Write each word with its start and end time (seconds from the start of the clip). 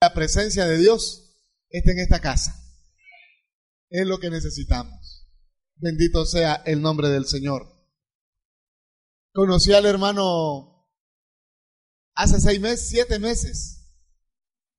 La 0.00 0.14
presencia 0.14 0.64
de 0.64 0.78
Dios 0.78 1.42
está 1.70 1.90
en 1.90 1.98
esta 1.98 2.20
casa. 2.20 2.54
Es 3.90 4.06
lo 4.06 4.18
que 4.18 4.30
necesitamos. 4.30 5.26
Bendito 5.76 6.24
sea 6.24 6.54
el 6.66 6.82
nombre 6.82 7.08
del 7.08 7.26
Señor. 7.26 7.66
Conocí 9.32 9.72
al 9.72 9.86
hermano 9.86 10.88
hace 12.14 12.40
seis 12.40 12.60
meses, 12.60 12.88
siete 12.88 13.18
meses, 13.18 13.92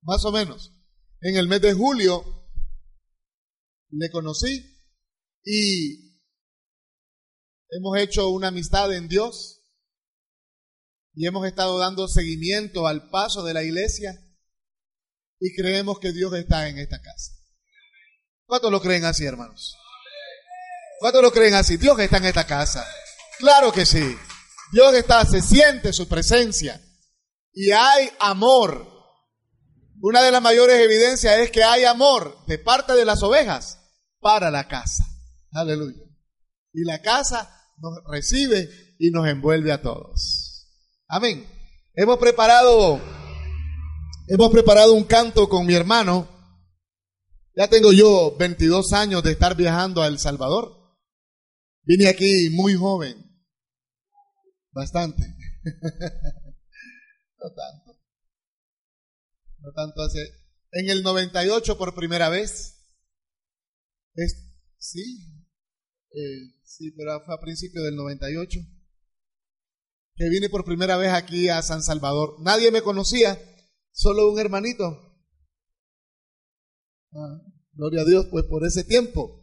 más 0.02 0.24
o 0.24 0.32
menos. 0.32 0.74
En 1.22 1.36
el 1.36 1.48
mes 1.48 1.62
de 1.62 1.74
julio 1.74 2.24
le 3.90 4.10
conocí 4.12 4.78
y 5.44 6.18
hemos 7.70 7.98
hecho 7.98 8.30
una 8.30 8.50
amistad 8.50 8.94
en 8.94 9.10
Dios 9.10 9.64
y 11.14 11.28
hemos 11.28 11.46
estado 11.46 11.78
dando 11.78 12.08
seguimiento 12.08 12.88
al 12.88 13.10
paso 13.10 13.44
de 13.44 13.54
la 13.54 13.64
iglesia 13.64 14.29
y 15.40 15.56
creemos 15.56 16.00
que 16.00 16.12
Dios 16.12 16.34
está 16.34 16.68
en 16.68 16.78
esta 16.78 17.02
casa. 17.02 17.32
¿Cuántos 18.46 18.72
lo 18.72 18.82
creen 18.82 19.06
así, 19.06 19.26
hermanos? 19.26 19.78
¿Cuántos 21.00 21.22
lo 21.22 21.32
creen 21.32 21.54
así? 21.54 21.78
Dios 21.78 21.98
está 22.00 22.18
en 22.18 22.26
esta 22.26 22.46
casa. 22.46 22.86
Claro 23.38 23.72
que 23.72 23.86
sí. 23.86 24.18
Dios 24.72 24.94
está, 24.94 25.26
se 25.26 25.42
siente 25.42 25.94
su 25.94 26.08
presencia. 26.08 26.82
Y 27.54 27.72
hay 27.72 28.10
amor. 28.20 28.88
Una 30.02 30.22
de 30.22 30.32
las 30.32 30.42
mayores 30.42 30.80
evidencias 30.80 31.40
es 31.40 31.52
que 31.52 31.64
hay 31.64 31.86
amor 31.86 32.46
de 32.48 32.58
parte 32.58 32.94
de 32.94 33.06
las 33.06 33.24
ovejas 33.24 33.80
para 34.20 34.52
la 34.52 34.68
casa. 34.68 35.06
Aleluya. 35.52 36.04
Y 36.74 36.84
la 36.84 37.02
casa 37.02 37.50
nos 37.78 37.94
recibe 38.10 38.70
y 39.00 39.12
nos 39.12 39.28
envuelve 39.28 39.72
a 39.72 39.82
todos. 39.82 40.68
Amén. 41.08 41.48
Hemos 41.96 42.18
preparado 42.18 43.02
Hemos 44.32 44.52
preparado 44.52 44.94
un 44.94 45.06
canto 45.06 45.50
con 45.50 45.66
mi 45.66 45.74
hermano. 45.74 46.30
Ya 47.56 47.68
tengo 47.68 47.92
yo 47.92 48.38
22 48.38 48.94
años 48.94 49.24
de 49.24 49.32
estar 49.32 49.58
viajando 49.58 50.04
a 50.04 50.08
El 50.08 50.20
Salvador. 50.20 50.72
Vine 51.82 52.08
aquí 52.08 52.52
muy 52.52 52.76
joven. 52.76 53.18
Bastante. 54.72 55.24
no 57.40 57.50
tanto. 57.56 58.00
No 59.62 59.72
tanto 59.74 60.04
hace. 60.04 60.20
En 60.74 60.92
el 60.92 61.02
98 61.02 61.80
por 61.80 61.96
primera 61.96 62.30
vez. 62.30 62.86
sí. 64.78 65.26
Eh, 66.12 66.54
sí, 66.64 66.92
pero 66.92 67.20
fue 67.26 67.34
a 67.34 67.40
principios 67.40 67.84
del 67.84 67.96
98. 67.96 68.60
Que 70.16 70.30
vine 70.30 70.50
por 70.50 70.66
primera 70.66 70.98
vez 70.98 71.14
aquí 71.14 71.50
a 71.50 71.64
San 71.64 71.82
Salvador. 71.82 72.36
Nadie 72.42 72.70
me 72.70 72.84
conocía. 72.84 73.42
Solo 73.92 74.32
un 74.32 74.40
hermanito. 74.40 74.86
Ah, 77.14 77.42
gloria 77.74 78.02
a 78.02 78.06
Dios, 78.06 78.28
pues 78.32 78.46
por 78.46 78.66
ese 78.66 78.84
tiempo. 78.84 79.40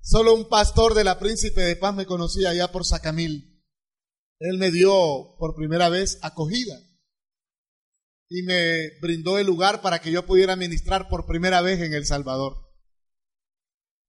Solo 0.00 0.34
un 0.34 0.48
pastor 0.48 0.94
de 0.94 1.04
la 1.04 1.18
Príncipe 1.18 1.62
de 1.62 1.76
Paz 1.76 1.94
me 1.94 2.06
conocía 2.06 2.50
allá 2.50 2.70
por 2.70 2.84
Sacamil. 2.84 3.64
Él 4.38 4.58
me 4.58 4.70
dio 4.70 5.36
por 5.38 5.56
primera 5.56 5.88
vez 5.88 6.18
acogida 6.22 6.78
y 8.28 8.42
me 8.42 8.90
brindó 9.00 9.38
el 9.38 9.46
lugar 9.46 9.82
para 9.82 10.00
que 10.00 10.10
yo 10.10 10.26
pudiera 10.26 10.56
ministrar 10.56 11.08
por 11.08 11.26
primera 11.26 11.60
vez 11.60 11.80
en 11.80 11.94
El 11.94 12.06
Salvador. 12.06 12.56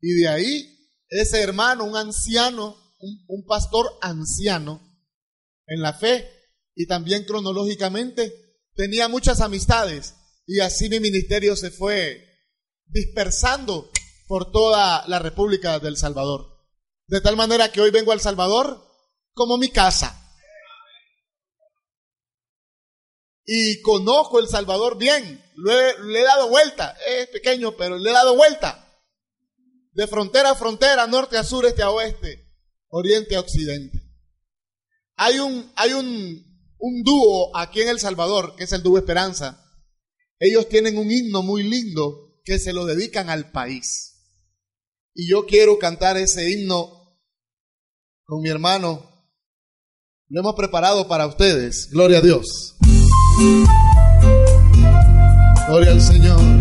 Y 0.02 0.14
de 0.22 0.28
ahí, 0.28 0.92
ese 1.10 1.42
hermano, 1.42 1.86
un 1.86 1.96
anciano, 1.96 2.76
un, 3.00 3.26
un 3.28 3.46
pastor 3.46 3.88
anciano 4.02 4.82
en 5.68 5.82
la 5.82 5.94
fe 5.94 6.30
y 6.76 6.88
también 6.88 7.26
cronológicamente, 7.26 8.47
tenía 8.78 9.10
muchas 9.10 9.42
amistades 9.42 10.16
y 10.46 10.62
así 10.62 10.88
mi 10.88 11.02
ministerio 11.02 11.58
se 11.58 11.72
fue 11.72 12.24
dispersando 12.86 13.92
por 14.28 14.52
toda 14.52 15.06
la 15.08 15.20
República 15.20 15.80
del 15.80 15.98
Salvador. 15.98 16.46
De 17.08 17.20
tal 17.20 17.36
manera 17.36 17.72
que 17.72 17.82
hoy 17.82 17.92
vengo 17.92 18.12
al 18.12 18.22
Salvador 18.22 18.82
como 19.34 19.58
mi 19.58 19.70
casa. 19.70 20.24
Y 23.46 23.82
conozco 23.82 24.40
El 24.40 24.48
Salvador 24.48 24.98
bien. 24.98 25.44
le 25.56 26.20
he 26.20 26.24
dado 26.24 26.50
vuelta. 26.50 26.98
Es 27.08 27.28
pequeño, 27.28 27.76
pero 27.78 27.98
le 27.98 28.10
he 28.10 28.14
dado 28.14 28.36
vuelta. 28.36 28.84
De 29.94 30.06
frontera 30.06 30.52
a 30.52 30.56
frontera, 30.56 31.08
norte 31.08 31.38
a 31.38 31.44
sur, 31.44 31.66
este 31.66 31.82
a 31.82 31.90
oeste, 31.90 32.54
oriente 32.90 33.36
a 33.36 33.40
occidente. 33.40 34.00
Hay 35.16 35.40
un, 35.40 35.72
hay 35.76 35.94
un 35.94 36.47
un 36.80 37.04
dúo 37.04 37.56
aquí 37.56 37.82
en 37.82 37.90
El 37.90 38.00
Salvador, 38.00 38.56
que 38.56 38.66
es 38.66 38.72
el 38.72 38.84
dúo 38.84 38.98
Esperanza. 38.98 39.64
Ellos 40.40 40.70
tienen 40.70 40.98
un 40.98 41.12
himno 41.12 41.42
muy 41.42 41.64
lindo 41.64 42.42
que 42.44 42.60
se 42.60 42.74
lo 42.74 42.86
dedican 42.86 43.30
al 43.30 43.52
país. 43.52 44.14
Y 45.14 45.30
yo 45.30 45.46
quiero 45.46 45.80
cantar 45.80 46.18
ese 46.18 46.50
himno 46.52 47.20
con 48.24 48.42
mi 48.42 48.50
hermano. 48.50 49.32
Lo 50.30 50.42
hemos 50.42 50.56
preparado 50.56 51.08
para 51.08 51.26
ustedes. 51.26 51.90
Gloria 51.90 52.20
a 52.20 52.22
Dios. 52.22 52.76
Gloria 55.68 55.92
al 55.92 56.02
Señor. 56.02 56.57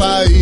País 0.00 0.39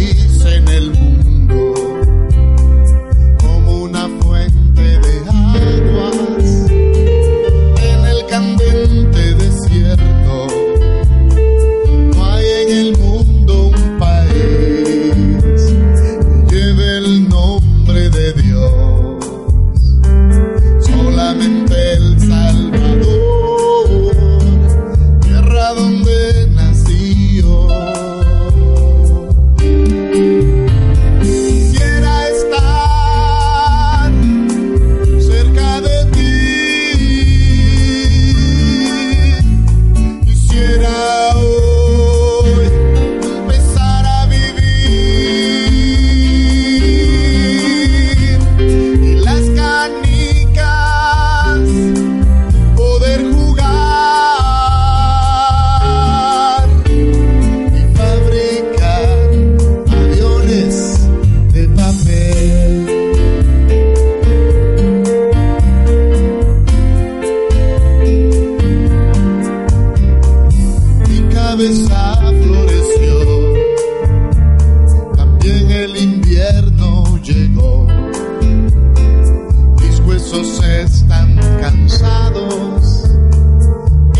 Mis 79.80 80.00
huesos 80.00 80.60
están 80.64 81.36
cansados 81.60 83.04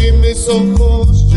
y 0.01 0.13
mis 0.19 0.49
ojos 0.49 1.28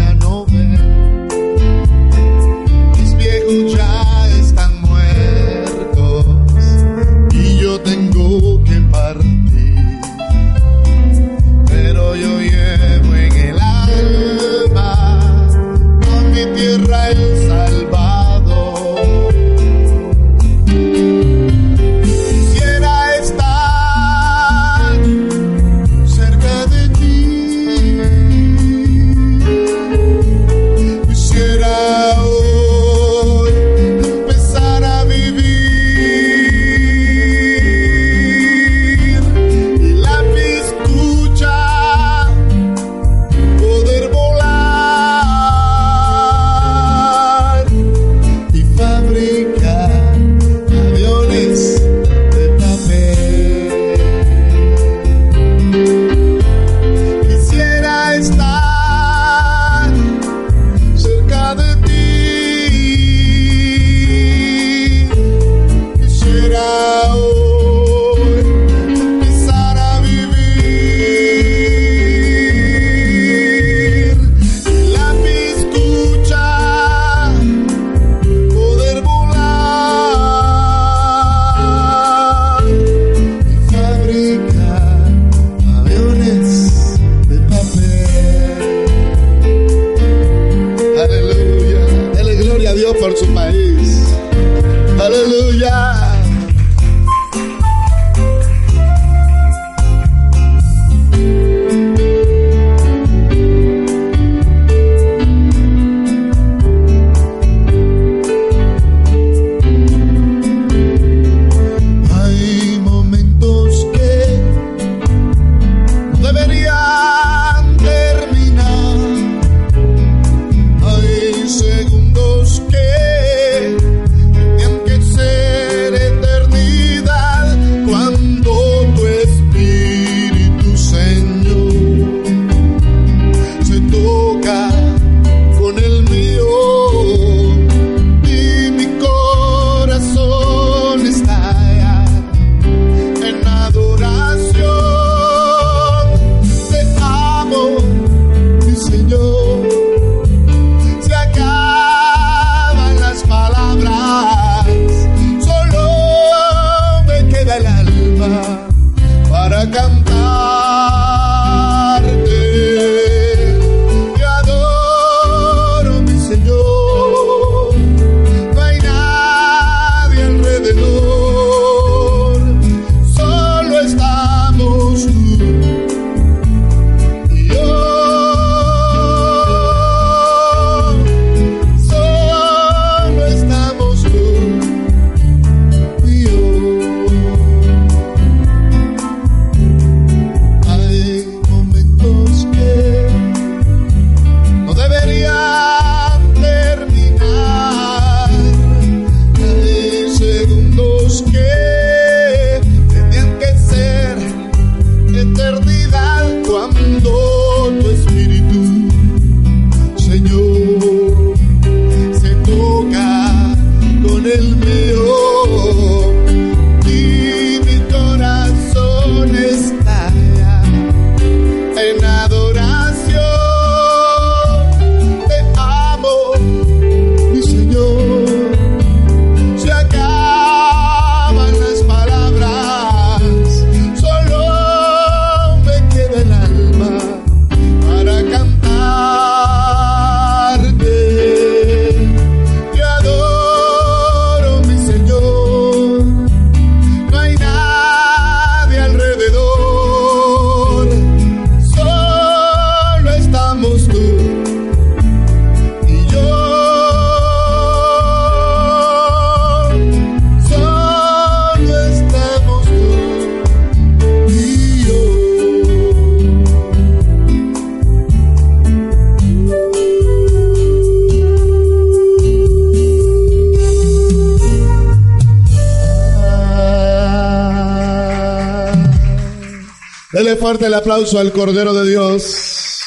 fuerte 280.51 280.65
el 280.65 280.73
aplauso 280.73 281.17
al 281.17 281.31
Cordero 281.31 281.73
de 281.73 281.89
Dios. 281.89 282.81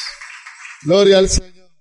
Gloria 0.83 1.17
al 1.17 1.27
Señor. 1.27 1.71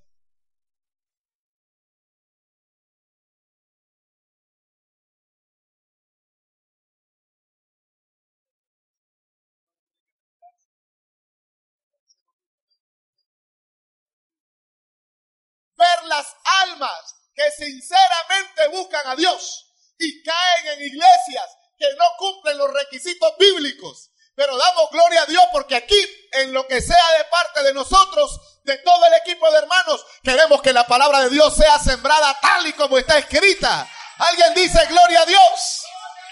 Ver 15.76 16.04
las 16.08 16.34
almas 16.62 17.14
que 17.34 17.42
sinceramente 17.58 18.68
buscan 18.72 19.06
a 19.08 19.16
Dios 19.16 19.66
y 19.98 20.22
caen 20.22 20.78
en 20.78 20.86
iglesias 20.86 21.44
que 21.76 21.88
no 21.98 22.06
cumplen 22.16 22.56
los 22.56 22.72
requisitos 22.72 23.34
bíblicos 23.38 24.13
pero 24.36 24.56
damos 24.56 24.90
gloria 24.90 25.22
a 25.22 25.26
Dios 25.26 25.44
porque 25.52 25.76
aquí, 25.76 26.28
en 26.32 26.52
lo 26.52 26.66
que 26.66 26.80
sea 26.80 27.18
de 27.18 27.24
parte 27.24 27.62
de 27.62 27.72
nosotros, 27.72 28.60
de 28.64 28.78
todo 28.78 29.06
el 29.06 29.14
equipo 29.14 29.50
de 29.50 29.58
hermanos, 29.58 30.04
queremos 30.22 30.60
que 30.60 30.72
la 30.72 30.86
palabra 30.86 31.20
de 31.20 31.30
Dios 31.30 31.54
sea 31.54 31.78
sembrada 31.78 32.36
tal 32.40 32.66
y 32.66 32.72
como 32.72 32.98
está 32.98 33.18
escrita. 33.18 33.88
Alguien 34.18 34.54
dice 34.54 34.84
gloria 34.86 35.22
a 35.22 35.26
Dios. 35.26 35.84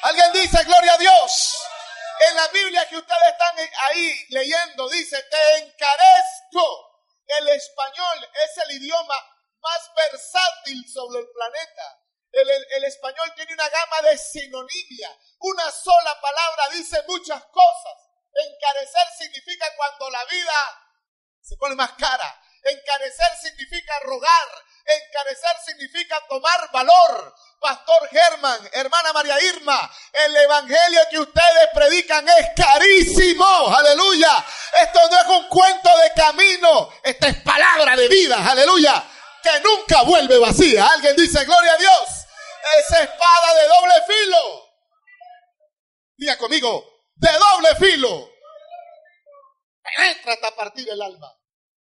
Alguien 0.03 0.33
dice 0.33 0.65
gloria 0.65 0.95
a 0.95 0.99
Dios. 0.99 1.55
En 2.29 2.37
la 2.37 2.49
Biblia 2.49 2.89
que 2.89 2.97
ustedes 2.97 3.29
están 3.29 3.69
ahí 3.89 4.27
leyendo 4.31 4.89
dice, 4.89 5.23
te 5.31 5.59
encarezco. 5.59 6.89
El 7.27 7.49
español 7.49 8.29
es 8.45 8.65
el 8.65 8.77
idioma 8.77 9.15
más 9.61 9.91
versátil 9.97 10.85
sobre 10.93 11.21
el 11.21 11.27
planeta. 11.33 12.02
El, 12.33 12.85
español 12.85 13.33
tiene 13.37 13.53
una 13.53 13.69
gama 13.69 14.03
de 14.09 14.17
sinonimia. 14.17 15.17
Una 15.41 15.71
sola 15.71 16.19
palabra 16.21 16.69
dice 16.73 17.03
muchas 17.07 17.45
cosas. 17.45 17.93
Encarecer 18.35 19.07
significa 19.19 19.67
cuando 19.77 20.09
la 20.11 20.25
vida 20.25 20.55
se 21.43 21.57
pone 21.57 21.75
más 21.75 21.93
cara. 21.93 22.41
Encarecer 22.65 23.37
significa 23.43 23.99
rogar. 24.05 24.49
Encarecer 24.87 25.57
significa 25.67 26.21
tomar 26.29 26.71
valor. 26.73 27.35
Pastor 27.61 28.09
Germán, 28.09 28.71
hermana 28.73 29.13
María 29.13 29.41
Irma, 29.41 29.91
el 30.13 30.37
evangelio 30.37 31.01
que 31.11 31.19
ustedes 31.19 31.69
predican 31.75 32.29
es 32.29 32.49
carísimo. 32.57 33.47
Aleluya. 33.77 34.45
Esto 34.81 35.01
no 35.11 35.21
es 35.21 35.27
un 35.27 35.49
cuento 35.49 35.91
de 35.99 36.13
camino. 36.15 36.91
Esta 37.03 37.29
es 37.29 37.37
palabra 37.43 37.95
de 37.95 38.09
vida. 38.09 38.37
Aleluya. 38.51 39.05
Que 39.43 39.61
nunca 39.61 40.03
vuelve 40.03 40.39
vacía. 40.39 40.87
Alguien 40.87 41.15
dice, 41.15 41.45
gloria 41.45 41.75
a 41.75 41.77
Dios. 41.77 42.22
Esa 42.79 43.03
espada 43.03 43.55
de 43.55 43.69
doble 43.69 43.95
filo. 44.07 44.73
Diga 46.17 46.39
conmigo, 46.39 47.05
de 47.15 47.31
doble 47.33 47.77
filo. 47.77 48.31
Penetra 49.83 50.35
hasta 50.35 50.55
partir 50.55 50.89
el 50.89 51.03
alma. 51.03 51.37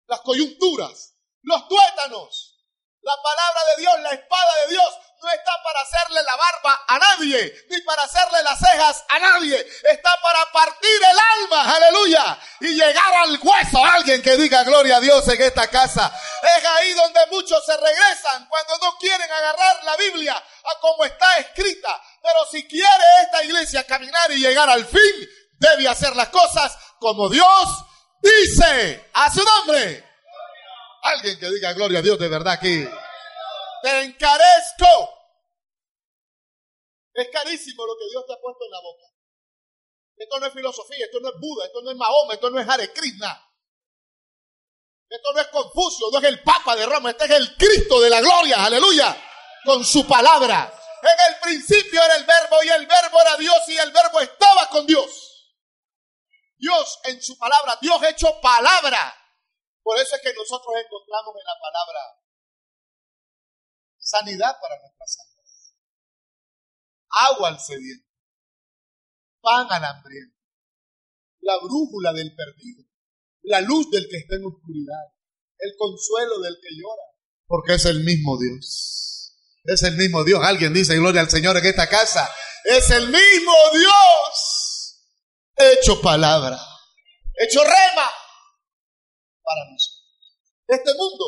Las 0.07 0.21
coyunturas, 0.21 1.15
los 1.41 1.67
tuétanos. 1.67 2.55
La 3.01 3.13
palabra 3.23 3.61
de 3.75 3.81
Dios, 3.81 3.99
la 4.01 4.11
espada 4.11 4.55
de 4.65 4.71
Dios, 4.71 4.97
no 5.21 5.29
está 5.29 5.51
para 5.63 5.81
hacerle 5.81 6.23
la 6.23 6.35
barba 6.35 6.83
a 6.87 6.99
nadie, 6.99 7.65
ni 7.69 7.81
para 7.81 8.03
hacerle 8.03 8.41
las 8.43 8.57
cejas 8.57 9.03
a 9.09 9.19
nadie. 9.19 9.67
Está 9.91 10.15
para 10.21 10.45
partir 10.51 11.01
el 11.11 11.19
alma, 11.43 11.75
aleluya, 11.75 12.39
y 12.61 12.67
llegar 12.75 13.13
al 13.13 13.37
hueso. 13.41 13.83
Alguien 13.83 14.21
que 14.21 14.37
diga 14.37 14.63
gloria 14.63 14.97
a 14.97 14.99
Dios 15.01 15.27
en 15.27 15.41
esta 15.41 15.67
casa. 15.67 16.11
Es 16.57 16.65
ahí 16.65 16.93
donde 16.93 17.19
muchos 17.31 17.65
se 17.65 17.75
regresan 17.75 18.47
cuando 18.47 18.77
no 18.77 18.97
quieren 18.97 19.29
agarrar 19.29 19.83
la 19.83 19.97
Biblia 19.97 20.35
a 20.35 20.79
como 20.79 21.03
está 21.03 21.37
escrita. 21.37 22.01
Pero 22.21 22.45
si 22.51 22.67
quiere 22.67 23.03
esta 23.23 23.43
iglesia 23.43 23.85
caminar 23.85 24.31
y 24.31 24.39
llegar 24.39 24.69
al 24.69 24.85
fin, 24.85 25.29
debe 25.57 25.87
hacer 25.87 26.15
las 26.15 26.29
cosas 26.29 26.77
como 26.99 27.29
Dios 27.29 27.85
dice. 28.21 29.09
A 29.13 29.29
su 29.33 29.43
nombre. 29.43 30.05
Alguien 31.01 31.39
que 31.39 31.49
diga 31.49 31.73
gloria 31.73 31.99
a 31.99 32.01
Dios 32.01 32.19
de 32.19 32.27
verdad 32.27 32.53
aquí. 32.53 32.87
Te 33.81 34.01
encarezco. 34.01 35.19
Es 37.13 37.29
carísimo 37.29 37.85
lo 37.85 37.97
que 37.97 38.09
Dios 38.09 38.25
te 38.25 38.33
ha 38.33 38.39
puesto 38.39 38.65
en 38.65 38.71
la 38.71 38.81
boca. 38.81 39.05
Esto 40.17 40.39
no 40.39 40.45
es 40.45 40.53
filosofía, 40.53 41.05
esto 41.05 41.19
no 41.21 41.29
es 41.29 41.35
Buda, 41.39 41.65
esto 41.65 41.81
no 41.81 41.91
es 41.91 41.97
Mahoma, 41.97 42.33
esto 42.33 42.49
no 42.49 42.59
es 42.59 42.67
Hare 42.67 42.91
Krishna. 42.93 43.45
Esto 45.09 45.33
no 45.33 45.41
es 45.41 45.47
Confucio, 45.47 46.07
no 46.11 46.19
es 46.19 46.25
el 46.25 46.43
Papa 46.43 46.75
de 46.75 46.85
Roma, 46.85 47.11
este 47.11 47.25
es 47.25 47.31
el 47.31 47.57
Cristo 47.57 47.99
de 47.99 48.09
la 48.09 48.21
gloria, 48.21 48.63
aleluya, 48.63 49.15
con 49.65 49.83
su 49.83 50.05
palabra. 50.05 50.71
En 51.01 51.33
el 51.33 51.39
principio 51.39 52.03
era 52.03 52.15
el 52.17 52.25
verbo 52.25 52.61
y 52.63 52.69
el 52.69 52.85
verbo 52.85 53.21
era 53.21 53.37
Dios 53.37 53.57
y 53.69 53.77
el 53.77 53.91
verbo 53.91 54.19
estaba 54.19 54.69
con 54.69 54.85
Dios. 54.85 55.29
Dios 56.57 56.99
en 57.05 57.21
su 57.23 57.37
palabra, 57.37 57.77
Dios 57.81 58.03
hecho 58.03 58.39
palabra. 58.41 59.15
Por 59.81 59.97
eso 59.97 60.15
es 60.17 60.21
que 60.21 60.33
nosotros 60.33 60.75
encontramos 60.75 61.33
en 61.39 61.45
la 61.45 61.59
palabra 61.59 61.99
sanidad 64.09 64.55
para 64.59 64.79
nuestras 64.81 65.17
almas, 65.19 65.75
agua 67.09 67.49
al 67.49 67.59
sediento, 67.59 68.07
pan 69.41 69.67
al 69.69 69.83
hambriento, 69.83 70.37
la 71.41 71.57
brújula 71.57 72.13
del 72.13 72.35
perdido, 72.35 72.83
la 73.43 73.61
luz 73.61 73.89
del 73.91 74.07
que 74.09 74.17
está 74.17 74.35
en 74.35 74.45
oscuridad, 74.45 75.13
el 75.59 75.73
consuelo 75.77 76.39
del 76.39 76.57
que 76.61 76.69
llora, 76.75 77.03
porque 77.45 77.75
es 77.75 77.85
el 77.85 78.03
mismo 78.03 78.37
Dios. 78.39 79.35
Es 79.63 79.83
el 79.83 79.97
mismo 79.97 80.23
Dios. 80.23 80.41
Alguien 80.43 80.73
dice 80.73 80.95
gloria 80.95 81.21
al 81.21 81.29
Señor 81.29 81.57
en 81.57 81.65
esta 81.65 81.89
casa. 81.89 82.29
Es 82.63 82.89
el 82.91 83.09
mismo 83.09 83.53
Dios 83.73 85.03
hecho 85.55 86.01
palabra, 86.01 86.57
hecho 87.35 87.61
rema 87.61 88.09
para 89.43 89.71
nosotros. 89.71 89.99
Este 90.67 90.93
mundo, 90.93 91.25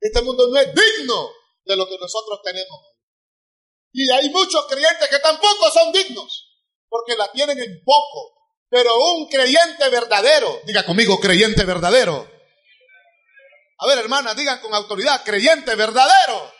este 0.00 0.22
mundo 0.22 0.48
no 0.48 0.58
es 0.58 0.74
digno 0.74 1.30
de 1.68 1.76
lo 1.76 1.86
que 1.86 1.98
nosotros 1.98 2.40
tenemos. 2.42 2.80
Y 3.92 4.10
hay 4.10 4.30
muchos 4.30 4.66
creyentes 4.66 5.08
que 5.08 5.18
tampoco 5.18 5.70
son 5.70 5.92
dignos, 5.92 6.58
porque 6.88 7.14
la 7.16 7.30
tienen 7.30 7.58
en 7.58 7.84
poco. 7.84 8.34
Pero 8.70 8.90
un 9.12 9.28
creyente 9.28 9.88
verdadero, 9.88 10.60
diga 10.64 10.84
conmigo, 10.84 11.20
creyente 11.20 11.64
verdadero. 11.64 12.28
A 13.78 13.86
ver, 13.86 13.98
hermana, 13.98 14.34
digan 14.34 14.60
con 14.60 14.74
autoridad, 14.74 15.22
creyente 15.24 15.74
verdadero. 15.74 16.52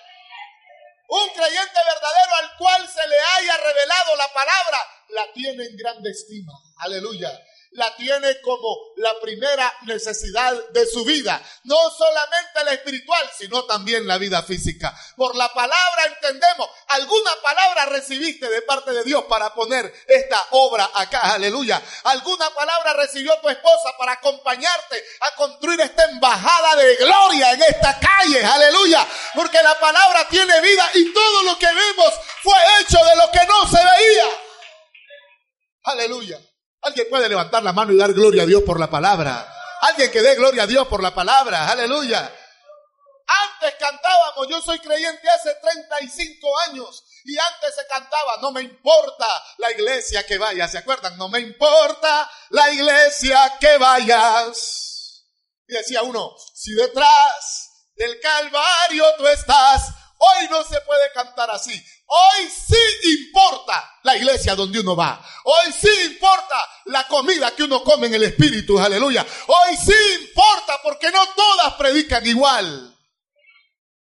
Un 1.10 1.28
creyente 1.30 1.80
verdadero 1.86 2.34
al 2.42 2.56
cual 2.56 2.88
se 2.88 3.06
le 3.08 3.16
haya 3.16 3.56
revelado 3.56 4.16
la 4.16 4.32
palabra, 4.32 4.78
la 5.08 5.32
tiene 5.32 5.64
en 5.64 5.76
grande 5.76 6.10
estima. 6.10 6.52
Aleluya 6.76 7.30
la 7.78 7.94
tiene 7.94 8.40
como 8.40 8.76
la 8.96 9.18
primera 9.20 9.72
necesidad 9.82 10.52
de 10.70 10.84
su 10.84 11.04
vida. 11.04 11.40
No 11.64 11.76
solamente 11.90 12.64
la 12.64 12.72
espiritual, 12.72 13.30
sino 13.38 13.64
también 13.64 14.06
la 14.06 14.18
vida 14.18 14.42
física. 14.42 14.94
Por 15.16 15.36
la 15.36 15.52
palabra 15.54 16.06
entendemos, 16.06 16.68
alguna 16.88 17.30
palabra 17.40 17.86
recibiste 17.86 18.48
de 18.50 18.62
parte 18.62 18.90
de 18.90 19.04
Dios 19.04 19.24
para 19.28 19.54
poner 19.54 19.92
esta 20.08 20.44
obra 20.50 20.90
acá, 20.92 21.34
aleluya. 21.34 21.80
Alguna 22.04 22.50
palabra 22.50 22.94
recibió 22.94 23.38
tu 23.40 23.48
esposa 23.48 23.96
para 23.96 24.12
acompañarte 24.12 25.02
a 25.20 25.34
construir 25.36 25.80
esta 25.80 26.04
embajada 26.04 26.76
de 26.76 26.96
gloria 26.96 27.52
en 27.52 27.62
esta 27.62 27.98
calle, 28.00 28.44
aleluya. 28.44 29.06
Porque 29.36 29.62
la 29.62 29.78
palabra 29.78 30.26
tiene 30.28 30.60
vida 30.60 30.90
y 30.94 31.12
todo 31.12 31.42
lo 31.44 31.56
que 31.56 31.66
vemos 31.66 32.12
fue 32.42 32.56
hecho 32.80 32.98
de 33.04 33.16
lo 33.16 33.30
que 33.30 33.46
no 33.46 33.68
se 33.68 33.78
veía. 33.84 34.26
Aleluya. 35.84 36.40
Alguien 36.82 37.08
puede 37.10 37.28
levantar 37.28 37.62
la 37.62 37.72
mano 37.72 37.92
y 37.92 37.96
dar 37.96 38.12
gloria 38.12 38.44
a 38.44 38.46
Dios 38.46 38.62
por 38.62 38.78
la 38.78 38.88
palabra. 38.88 39.52
Alguien 39.82 40.10
que 40.10 40.22
dé 40.22 40.34
gloria 40.34 40.64
a 40.64 40.66
Dios 40.66 40.86
por 40.88 41.02
la 41.02 41.14
palabra. 41.14 41.68
Aleluya. 41.70 42.32
Antes 43.26 43.74
cantábamos, 43.78 44.48
yo 44.48 44.60
soy 44.62 44.78
creyente 44.78 45.28
hace 45.28 45.54
35 45.60 46.60
años 46.68 47.04
y 47.24 47.36
antes 47.36 47.74
se 47.74 47.86
cantaba, 47.86 48.38
no 48.40 48.52
me 48.52 48.62
importa 48.62 49.26
la 49.58 49.70
iglesia 49.70 50.24
que 50.24 50.38
vayas, 50.38 50.70
¿se 50.70 50.78
acuerdan? 50.78 51.18
No 51.18 51.28
me 51.28 51.40
importa 51.40 52.30
la 52.50 52.70
iglesia 52.70 53.58
que 53.60 53.76
vayas. 53.76 55.26
Y 55.66 55.74
decía 55.74 56.02
uno, 56.02 56.34
si 56.54 56.72
detrás 56.72 57.68
del 57.96 58.18
Calvario 58.20 59.04
tú 59.18 59.26
estás, 59.26 59.92
hoy 60.18 60.48
no 60.50 60.62
se 60.64 60.80
puede 60.82 61.12
cantar 61.14 61.50
así. 61.50 61.72
Hoy 62.06 62.48
sí 62.48 63.18
importa 63.18 63.98
la 64.02 64.16
iglesia 64.16 64.54
donde 64.54 64.80
uno 64.80 64.94
va. 64.94 65.24
Hoy 65.44 65.72
sí 65.72 65.88
importa 66.06 66.56
la 66.86 67.06
comida 67.06 67.54
que 67.54 67.64
uno 67.64 67.82
come 67.82 68.08
en 68.08 68.14
el 68.14 68.24
Espíritu. 68.24 68.78
Aleluya. 68.78 69.26
Hoy 69.46 69.76
sí 69.76 69.94
importa 70.22 70.80
porque 70.82 71.10
no 71.10 71.26
todas 71.34 71.74
predican 71.74 72.26
igual. 72.26 72.96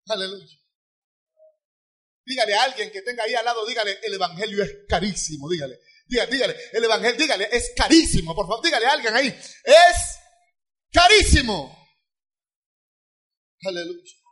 Aleluya. 0.08 0.54
Dígale 2.26 2.54
a 2.54 2.62
alguien 2.62 2.90
que 2.90 3.02
tenga 3.02 3.24
ahí 3.24 3.34
al 3.34 3.44
lado, 3.44 3.66
dígale, 3.66 3.98
el 4.02 4.14
Evangelio 4.14 4.64
es 4.64 4.70
carísimo. 4.88 5.48
Dígale, 5.48 5.78
dígale, 6.06 6.32
dígale, 6.32 6.56
el 6.72 6.84
Evangelio, 6.84 7.18
dígale, 7.18 7.48
es 7.52 7.72
carísimo. 7.76 8.34
Por 8.34 8.46
favor, 8.46 8.64
dígale 8.64 8.86
a 8.86 8.92
alguien 8.92 9.14
ahí, 9.14 9.28
es 9.28 10.18
carísimo. 10.90 11.86
Aleluya. 13.62 14.23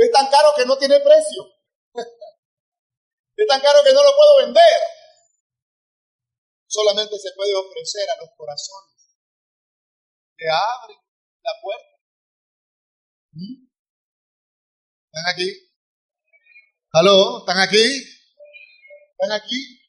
Es 0.00 0.10
tan 0.12 0.30
caro 0.30 0.52
que 0.56 0.64
no 0.64 0.76
tiene 0.78 0.98
precio. 1.00 1.44
Es 3.36 3.46
tan 3.46 3.60
caro 3.62 3.82
que 3.82 3.94
no 3.94 4.02
lo 4.02 4.14
puedo 4.14 4.36
vender. 4.44 4.80
Solamente 6.66 7.18
se 7.18 7.30
puede 7.34 7.54
ofrecer 7.54 8.06
a 8.10 8.16
los 8.20 8.28
corazones 8.36 9.16
que 10.36 10.44
abren 10.46 10.98
la 11.42 11.52
puerta. 11.62 11.96
¿Mm? 13.32 13.66
¿Están 15.06 15.32
aquí? 15.32 15.70
¿Aló? 16.92 17.38
¿Están 17.40 17.60
aquí? 17.60 17.84
¿Están 19.12 19.32
aquí? 19.32 19.80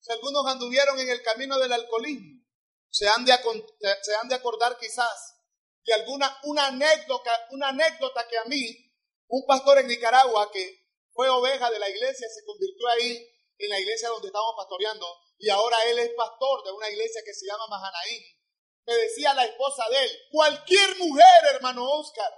Si 0.00 0.12
algunos 0.12 0.46
anduvieron 0.46 1.00
en 1.00 1.08
el 1.08 1.22
camino 1.22 1.58
del 1.58 1.72
alcoholismo, 1.72 2.44
se 2.90 3.08
han 3.08 3.24
de, 3.24 3.32
se 4.02 4.14
han 4.14 4.28
de 4.28 4.34
acordar 4.34 4.78
quizás 4.78 5.36
de 5.84 5.94
alguna 5.94 6.38
una 6.44 6.66
anécdota, 6.68 7.30
una 7.50 7.68
anécdota 7.68 8.26
que 8.28 8.38
a 8.38 8.44
mí, 8.44 8.87
un 9.28 9.46
pastor 9.46 9.78
en 9.78 9.86
Nicaragua 9.86 10.50
que 10.52 10.86
fue 11.12 11.28
oveja 11.28 11.70
de 11.70 11.78
la 11.78 11.88
iglesia, 11.88 12.28
se 12.28 12.44
convirtió 12.44 12.88
ahí 12.88 13.28
en 13.58 13.70
la 13.70 13.80
iglesia 13.80 14.08
donde 14.08 14.28
estábamos 14.28 14.54
pastoreando 14.56 15.06
y 15.38 15.50
ahora 15.50 15.76
él 15.86 15.98
es 15.98 16.10
pastor 16.16 16.64
de 16.64 16.72
una 16.72 16.90
iglesia 16.90 17.22
que 17.24 17.34
se 17.34 17.46
llama 17.46 17.66
Mahanaín. 17.68 18.22
Me 18.86 18.94
decía 18.94 19.34
la 19.34 19.44
esposa 19.44 19.84
de 19.90 20.04
él, 20.04 20.10
cualquier 20.30 20.96
mujer, 20.96 21.44
hermano 21.54 21.84
Oscar, 21.84 22.32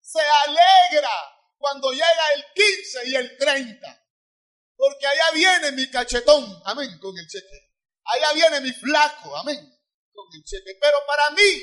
se 0.00 0.20
alegra 0.20 1.10
cuando 1.56 1.90
llega 1.92 2.32
el 2.34 2.44
15 2.54 3.08
y 3.08 3.14
el 3.16 3.38
30. 3.38 4.02
Porque 4.76 5.06
allá 5.06 5.30
viene 5.32 5.72
mi 5.72 5.90
cachetón, 5.90 6.60
amén, 6.66 6.98
con 7.00 7.16
el 7.16 7.26
cheque. 7.26 7.72
Allá 8.04 8.32
viene 8.34 8.60
mi 8.60 8.72
flaco, 8.72 9.34
amén, 9.36 9.58
con 10.12 10.26
el 10.34 10.44
cheque. 10.44 10.76
Pero 10.80 10.98
para 11.06 11.30
mí, 11.30 11.62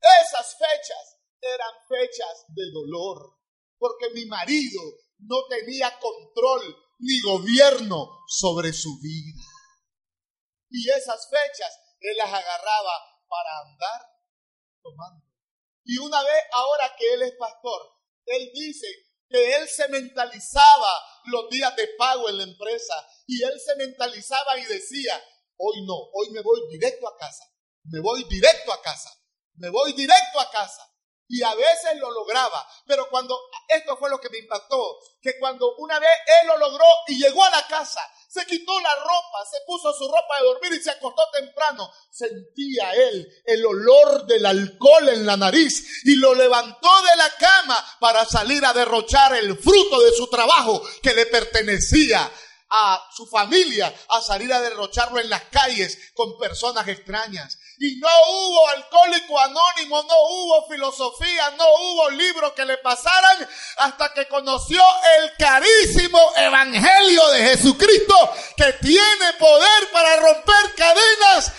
esas 0.00 0.56
fechas 0.56 1.18
eran 1.40 1.72
fechas 1.88 2.44
de 2.48 2.70
dolor. 2.72 3.36
Porque 3.78 4.10
mi 4.10 4.26
marido 4.26 4.80
no 5.18 5.46
tenía 5.48 5.98
control 5.98 6.76
ni 6.98 7.20
gobierno 7.20 8.08
sobre 8.28 8.72
su 8.72 8.98
vida. 9.00 9.42
Y 10.70 10.90
esas 10.90 11.28
fechas 11.28 11.78
él 12.00 12.16
las 12.16 12.32
agarraba 12.32 12.92
para 13.28 13.60
andar 13.60 14.00
tomando. 14.82 15.24
Y 15.84 15.98
una 15.98 16.22
vez, 16.22 16.42
ahora 16.52 16.94
que 16.98 17.14
él 17.14 17.22
es 17.22 17.32
pastor, 17.38 17.80
él 18.26 18.50
dice 18.54 18.86
que 19.28 19.56
él 19.56 19.68
se 19.68 19.88
mentalizaba 19.88 21.02
los 21.26 21.48
días 21.50 21.74
de 21.76 21.88
pago 21.98 22.28
en 22.28 22.38
la 22.38 22.44
empresa 22.44 22.94
y 23.26 23.42
él 23.42 23.58
se 23.60 23.76
mentalizaba 23.76 24.58
y 24.58 24.64
decía, 24.64 25.22
hoy 25.56 25.84
no, 25.86 25.96
hoy 26.12 26.30
me 26.30 26.42
voy 26.42 26.60
directo 26.70 27.08
a 27.08 27.16
casa, 27.16 27.44
me 27.84 28.00
voy 28.00 28.24
directo 28.24 28.72
a 28.72 28.82
casa, 28.82 29.10
me 29.54 29.70
voy 29.70 29.92
directo 29.92 30.40
a 30.40 30.50
casa. 30.50 30.90
Y 31.28 31.42
a 31.42 31.54
veces 31.54 31.96
lo 31.98 32.10
lograba, 32.10 32.66
pero 32.86 33.08
cuando, 33.08 33.38
esto 33.68 33.96
fue 33.96 34.10
lo 34.10 34.20
que 34.20 34.28
me 34.28 34.38
impactó, 34.38 34.98
que 35.22 35.38
cuando 35.38 35.74
una 35.76 35.98
vez 35.98 36.10
él 36.42 36.48
lo 36.48 36.58
logró 36.58 36.84
y 37.06 37.18
llegó 37.18 37.42
a 37.42 37.50
la 37.50 37.66
casa, 37.66 38.00
se 38.28 38.44
quitó 38.46 38.78
la 38.80 38.94
ropa, 38.96 39.44
se 39.50 39.58
puso 39.64 39.92
su 39.92 40.06
ropa 40.06 40.38
de 40.38 40.44
dormir 40.44 40.72
y 40.74 40.82
se 40.82 40.90
acostó 40.90 41.22
temprano, 41.32 41.90
sentía 42.10 42.92
él 42.92 43.26
el 43.46 43.64
olor 43.64 44.26
del 44.26 44.44
alcohol 44.44 45.08
en 45.08 45.24
la 45.24 45.36
nariz 45.36 46.04
y 46.04 46.16
lo 46.16 46.34
levantó 46.34 46.90
de 47.02 47.16
la 47.16 47.30
cama 47.36 47.96
para 48.00 48.24
salir 48.24 48.64
a 48.66 48.72
derrochar 48.72 49.36
el 49.36 49.56
fruto 49.56 50.02
de 50.02 50.12
su 50.12 50.28
trabajo 50.28 50.82
que 51.00 51.14
le 51.14 51.26
pertenecía 51.26 52.30
a 52.70 53.08
su 53.14 53.26
familia 53.26 53.94
a 54.08 54.20
salir 54.20 54.52
a 54.52 54.60
derrocharlo 54.60 55.20
en 55.20 55.30
las 55.30 55.44
calles 55.44 55.96
con 56.14 56.36
personas 56.36 56.88
extrañas. 56.88 57.56
Y 57.78 57.96
no 57.96 58.08
hubo 58.28 58.68
alcohólico 58.68 59.40
anónimo, 59.40 60.02
no 60.04 60.14
hubo 60.30 60.68
filosofía, 60.68 61.50
no 61.58 61.64
hubo 61.74 62.10
libros 62.10 62.52
que 62.52 62.64
le 62.64 62.78
pasaran 62.78 63.48
hasta 63.78 64.12
que 64.12 64.28
conoció 64.28 64.82
el 65.18 65.36
carísimo 65.36 66.20
evangelio 66.36 67.28
de 67.30 67.48
Jesucristo 67.48 68.32
que 68.56 68.72
tiene 68.74 69.32
poder 69.38 69.90
para 69.92 70.16
romper 70.16 70.74
cadenas. 70.76 71.52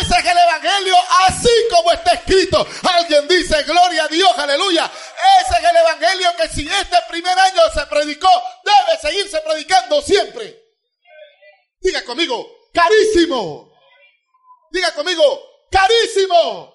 Ese 0.00 0.18
es 0.18 0.24
el 0.24 0.38
evangelio 0.38 0.96
así 1.26 1.50
como 1.70 1.92
está 1.92 2.14
escrito. 2.14 2.66
Alguien 2.82 3.28
dice, 3.28 3.62
gloria 3.62 4.04
a 4.04 4.08
Dios, 4.08 4.32
aleluya. 4.36 4.90
Ese 5.40 5.54
es 5.62 5.70
el 5.70 5.76
evangelio 5.76 6.36
que 6.36 6.48
si 6.48 6.68
este 6.68 6.96
primer 7.08 7.38
año 7.38 7.62
se 7.72 7.86
predicó, 7.86 8.30
debe 8.64 8.98
seguirse 9.00 9.40
predicando 9.40 10.02
siempre. 10.02 10.60
Diga 11.80 12.04
conmigo, 12.04 12.46
carísimo. 12.74 13.72
Diga 14.70 14.92
conmigo, 14.94 15.49
carísimo. 15.70 16.74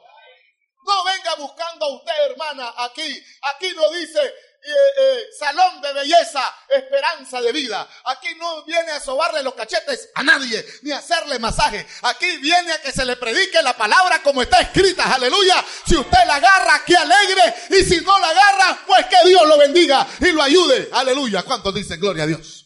No 0.85 1.03
venga 1.03 1.35
buscando 1.35 1.85
a 1.85 1.95
usted, 1.95 2.31
hermana, 2.31 2.73
aquí. 2.77 3.23
Aquí 3.55 3.73
no 3.75 3.89
dice 3.91 4.21
eh, 4.67 4.71
eh, 4.97 5.23
salón 5.37 5.81
de 5.81 5.93
belleza, 5.93 6.41
esperanza 6.69 7.39
de 7.41 7.51
vida. 7.51 7.87
Aquí 8.05 8.29
no 8.35 8.63
viene 8.65 8.91
a 8.91 8.99
sobarle 8.99 9.43
los 9.43 9.53
cachetes 9.53 10.09
a 10.15 10.23
nadie, 10.23 10.65
ni 10.81 10.91
a 10.91 10.97
hacerle 10.97 11.37
masaje. 11.37 11.85
Aquí 12.03 12.37
viene 12.37 12.71
a 12.71 12.81
que 12.81 12.91
se 12.91 13.05
le 13.05 13.15
predique 13.15 13.61
la 13.61 13.77
palabra 13.77 14.23
como 14.23 14.41
está 14.41 14.61
escrita. 14.61 15.13
Aleluya. 15.13 15.63
Si 15.87 15.95
usted 15.95 16.17
la 16.25 16.35
agarra, 16.35 16.83
que 16.83 16.95
alegre. 16.95 17.55
Y 17.71 17.83
si 17.83 18.01
no 18.01 18.17
la 18.19 18.29
agarra, 18.29 18.79
pues 18.87 19.05
que 19.05 19.27
Dios 19.27 19.47
lo 19.47 19.57
bendiga 19.57 20.05
y 20.19 20.31
lo 20.31 20.41
ayude. 20.41 20.89
Aleluya. 20.93 21.43
¿Cuántos 21.43 21.73
dicen 21.73 21.99
gloria 21.99 22.23
a 22.23 22.27
Dios? 22.27 22.64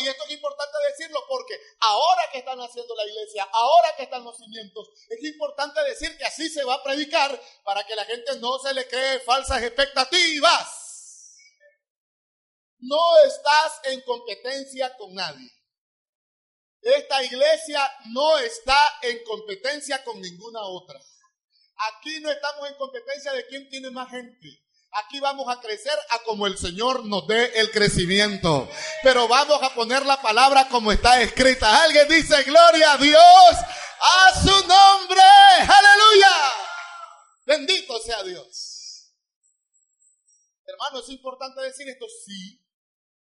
Y 0.00 0.08
esto 0.08 0.24
es 0.24 0.30
importante 0.30 0.76
decirlo 0.90 1.20
porque 1.28 1.54
ahora 1.80 2.22
que 2.32 2.38
están 2.38 2.60
haciendo 2.60 2.94
la 2.94 3.06
iglesia, 3.06 3.48
ahora 3.52 3.94
que 3.96 4.04
están 4.04 4.24
los 4.24 4.36
cimientos, 4.36 4.88
es 5.08 5.22
importante 5.24 5.82
decir 5.84 6.16
que 6.16 6.24
así 6.24 6.48
se 6.48 6.64
va 6.64 6.74
a 6.74 6.82
predicar 6.82 7.40
para 7.64 7.84
que 7.84 7.96
la 7.96 8.04
gente 8.04 8.38
no 8.38 8.58
se 8.58 8.74
le 8.74 8.86
cree 8.88 9.20
falsas 9.20 9.62
expectativas. 9.62 11.36
No 12.78 13.18
estás 13.26 13.80
en 13.84 14.00
competencia 14.02 14.96
con 14.96 15.14
nadie. 15.14 15.50
Esta 16.80 17.22
iglesia 17.22 17.90
no 18.06 18.38
está 18.38 18.98
en 19.02 19.22
competencia 19.24 20.02
con 20.02 20.20
ninguna 20.20 20.62
otra. 20.62 20.98
Aquí 21.92 22.20
no 22.20 22.30
estamos 22.30 22.68
en 22.68 22.74
competencia 22.76 23.32
de 23.32 23.46
quién 23.46 23.68
tiene 23.68 23.90
más 23.90 24.10
gente. 24.10 24.48
Aquí 24.92 25.20
vamos 25.20 25.46
a 25.48 25.60
crecer 25.60 25.96
a 26.10 26.18
como 26.24 26.48
el 26.48 26.58
Señor 26.58 27.04
nos 27.04 27.26
dé 27.28 27.60
el 27.60 27.70
crecimiento. 27.70 28.68
Pero 29.02 29.28
vamos 29.28 29.62
a 29.62 29.72
poner 29.72 30.04
la 30.04 30.20
palabra 30.20 30.68
como 30.68 30.90
está 30.90 31.22
escrita. 31.22 31.84
Alguien 31.84 32.08
dice, 32.08 32.42
gloria 32.42 32.92
a 32.92 32.96
Dios, 32.96 33.54
a 34.00 34.34
su 34.42 34.66
nombre. 34.66 35.22
Aleluya. 35.60 36.32
Bendito 37.46 37.98
sea 38.00 38.22
Dios. 38.24 39.12
Hermano, 40.64 41.00
es 41.00 41.08
importante 41.10 41.60
decir 41.60 41.88
esto. 41.88 42.06
Sí. 42.24 42.60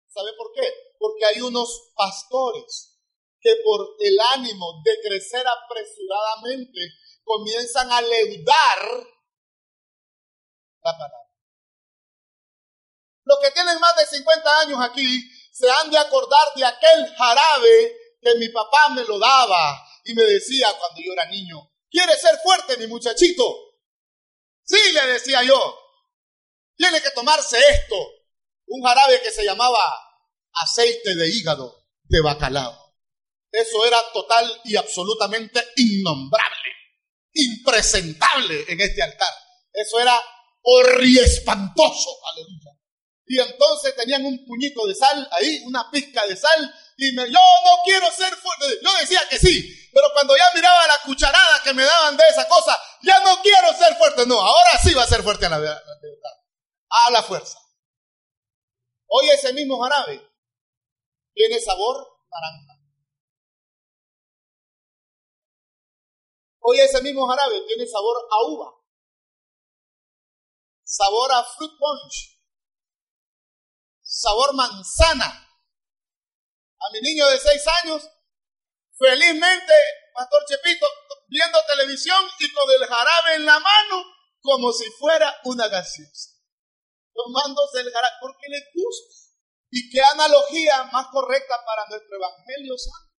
¿Sabe 0.08 0.30
por 0.36 0.52
qué? 0.52 0.68
Porque 0.98 1.24
hay 1.26 1.40
unos 1.42 1.92
pastores 1.94 2.98
que 3.40 3.54
por 3.64 3.96
el 4.00 4.18
ánimo 4.34 4.82
de 4.84 4.92
crecer 5.08 5.44
apresuradamente 5.46 6.80
comienzan 7.24 7.90
a 7.90 8.00
leudar 8.00 9.06
la 10.82 10.92
palabra. 10.92 11.21
Los 13.24 13.38
que 13.40 13.50
tienen 13.52 13.78
más 13.78 13.96
de 13.96 14.06
50 14.06 14.60
años 14.60 14.80
aquí 14.82 15.20
se 15.52 15.70
han 15.70 15.90
de 15.90 15.98
acordar 15.98 16.54
de 16.56 16.64
aquel 16.64 17.14
jarabe 17.16 17.96
que 18.20 18.34
mi 18.36 18.48
papá 18.48 18.88
me 18.90 19.04
lo 19.04 19.18
daba 19.18 19.84
y 20.04 20.14
me 20.14 20.22
decía 20.22 20.72
cuando 20.78 21.00
yo 21.00 21.12
era 21.12 21.26
niño, 21.26 21.56
¿quiere 21.90 22.16
ser 22.16 22.38
fuerte 22.42 22.76
mi 22.78 22.86
muchachito? 22.86 23.44
Sí, 24.64 24.92
le 24.92 25.06
decía 25.12 25.42
yo, 25.42 25.78
tiene 26.76 27.00
que 27.00 27.10
tomarse 27.10 27.58
esto, 27.58 27.96
un 28.66 28.82
jarabe 28.82 29.20
que 29.22 29.30
se 29.30 29.44
llamaba 29.44 29.78
aceite 30.52 31.14
de 31.14 31.28
hígado 31.28 31.86
de 32.04 32.20
bacalao. 32.22 32.82
Eso 33.50 33.84
era 33.86 34.00
total 34.12 34.60
y 34.64 34.76
absolutamente 34.76 35.62
innombrable, 35.76 36.70
impresentable 37.34 38.64
en 38.66 38.80
este 38.80 39.02
altar. 39.02 39.34
Eso 39.72 40.00
era 40.00 40.18
horriespantoso, 40.62 42.10
aleluya. 42.32 42.81
Y 43.26 43.38
entonces 43.38 43.94
tenían 43.96 44.24
un 44.24 44.44
puñito 44.44 44.86
de 44.86 44.94
sal 44.94 45.28
ahí, 45.32 45.62
una 45.64 45.90
pizca 45.90 46.26
de 46.26 46.36
sal, 46.36 46.74
y 46.96 47.12
me, 47.12 47.24
yo 47.26 47.38
no 47.38 47.82
quiero 47.84 48.10
ser 48.10 48.34
fuerte. 48.34 48.66
Yo 48.82 48.90
decía 49.00 49.20
que 49.30 49.38
sí, 49.38 49.90
pero 49.92 50.08
cuando 50.12 50.36
ya 50.36 50.44
miraba 50.54 50.86
la 50.86 50.98
cucharada 51.04 51.62
que 51.62 51.72
me 51.72 51.84
daban 51.84 52.16
de 52.16 52.24
esa 52.28 52.46
cosa, 52.48 52.78
ya 53.02 53.20
no 53.20 53.40
quiero 53.42 53.72
ser 53.74 53.96
fuerte. 53.96 54.26
No, 54.26 54.40
ahora 54.40 54.78
sí 54.82 54.92
va 54.94 55.04
a 55.04 55.06
ser 55.06 55.22
fuerte 55.22 55.46
a 55.46 55.50
la 55.50 55.58
verdad. 55.58 55.82
A 56.90 57.10
la 57.10 57.22
fuerza. 57.22 57.58
Hoy 59.06 59.30
ese 59.30 59.52
mismo 59.52 59.80
jarabe 59.82 60.20
tiene 61.34 61.60
sabor 61.60 61.96
naranja. 62.30 62.72
Hoy 66.60 66.80
ese 66.80 67.02
mismo 67.02 67.26
jarabe 67.28 67.62
tiene 67.66 67.86
sabor 67.86 68.16
a 68.30 68.46
uva. 68.46 68.74
Sabor 70.84 71.32
a 71.32 71.44
fruit 71.44 71.72
punch 71.78 72.41
sabor 74.12 74.52
manzana. 74.52 75.24
A 75.24 76.92
mi 76.92 77.00
niño 77.00 77.26
de 77.28 77.38
seis 77.38 77.64
años, 77.82 78.02
felizmente, 78.98 79.72
Pastor 80.14 80.44
Chepito, 80.46 80.86
viendo 81.28 81.58
televisión 81.66 82.22
y 82.38 82.52
con 82.52 82.70
el 82.70 82.86
jarabe 82.86 83.34
en 83.36 83.46
la 83.46 83.58
mano, 83.58 84.04
como 84.42 84.72
si 84.72 84.84
fuera 84.98 85.34
una 85.44 85.68
gaseosa. 85.68 86.30
Tomándose 87.14 87.80
el 87.80 87.92
jarabe, 87.92 88.14
porque 88.20 88.48
le 88.48 88.60
gusta. 88.74 89.14
¿Y 89.70 89.90
qué 89.90 90.02
analogía 90.02 90.84
más 90.92 91.06
correcta 91.10 91.64
para 91.64 91.88
nuestro 91.88 92.16
Evangelio 92.16 92.76
Santo? 92.76 93.14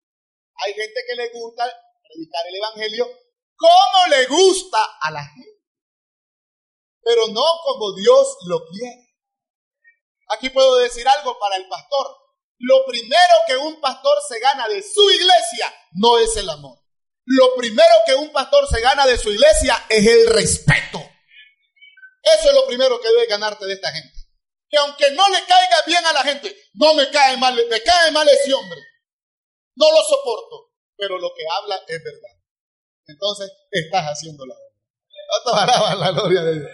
Hay 0.57 0.75
gente 0.75 1.01
que 1.09 1.15
le 1.15 1.31
gusta 1.31 1.65
predicar 2.03 2.47
el 2.47 2.57
Evangelio 2.57 3.07
como 3.57 4.07
le 4.11 4.27
gusta 4.27 4.79
a 5.01 5.11
la 5.13 5.25
gente, 5.25 5.63
pero 7.01 7.29
no 7.29 7.45
como 7.65 7.95
Dios 7.95 8.37
lo 8.49 8.67
quiere. 8.67 9.02
Aquí 10.35 10.51
puedo 10.51 10.77
decir 10.79 11.07
algo 11.07 11.39
para 11.39 11.57
el 11.57 11.69
pastor. 11.69 12.07
Lo 12.59 12.85
primero 12.87 13.35
que 13.47 13.57
un 13.57 13.81
pastor 13.81 14.17
se 14.29 14.39
gana 14.39 14.69
de 14.69 14.83
su 14.83 15.11
iglesia 15.11 15.73
no 15.93 16.19
es 16.19 16.37
el 16.37 16.49
amor. 16.49 16.79
lo 17.25 17.55
primero 17.55 17.95
que 18.05 18.15
un 18.15 18.33
pastor 18.33 18.67
se 18.69 18.81
gana 18.81 19.07
de 19.07 19.17
su 19.17 19.31
iglesia 19.31 19.87
es 19.89 20.07
el 20.07 20.27
respeto. 20.27 20.99
Eso 22.23 22.49
es 22.49 22.55
lo 22.55 22.67
primero 22.67 23.01
que 23.01 23.09
debe 23.09 23.27
ganarte 23.27 23.65
de 23.67 23.75
esta 23.75 23.93
gente. 23.93 24.19
Que 24.69 24.79
aunque 24.79 25.11
no 25.13 25.29
le 25.29 25.45
caiga 25.45 25.83
bien 25.87 26.05
a 26.05 26.13
la 26.13 26.23
gente, 26.23 26.57
no 26.75 26.95
me 26.95 27.11
cae 27.11 27.37
mal, 27.37 27.55
me 27.55 27.83
cae 27.83 28.11
mal 28.11 28.29
ese 28.29 28.53
hombre. 28.55 28.81
No 29.77 29.91
lo 29.91 30.03
soporto, 30.03 30.73
pero 30.97 31.19
lo 31.19 31.33
que 31.35 31.43
habla 31.59 31.77
es 31.87 32.03
verdad. 32.03 32.43
Entonces, 33.07 33.53
estás 33.71 34.05
haciendo 34.05 34.47
la 34.47 34.55
obra. 34.55 35.97
La 35.97 36.11
gloria 36.13 36.43
de 36.43 36.61
Dios. 36.61 36.71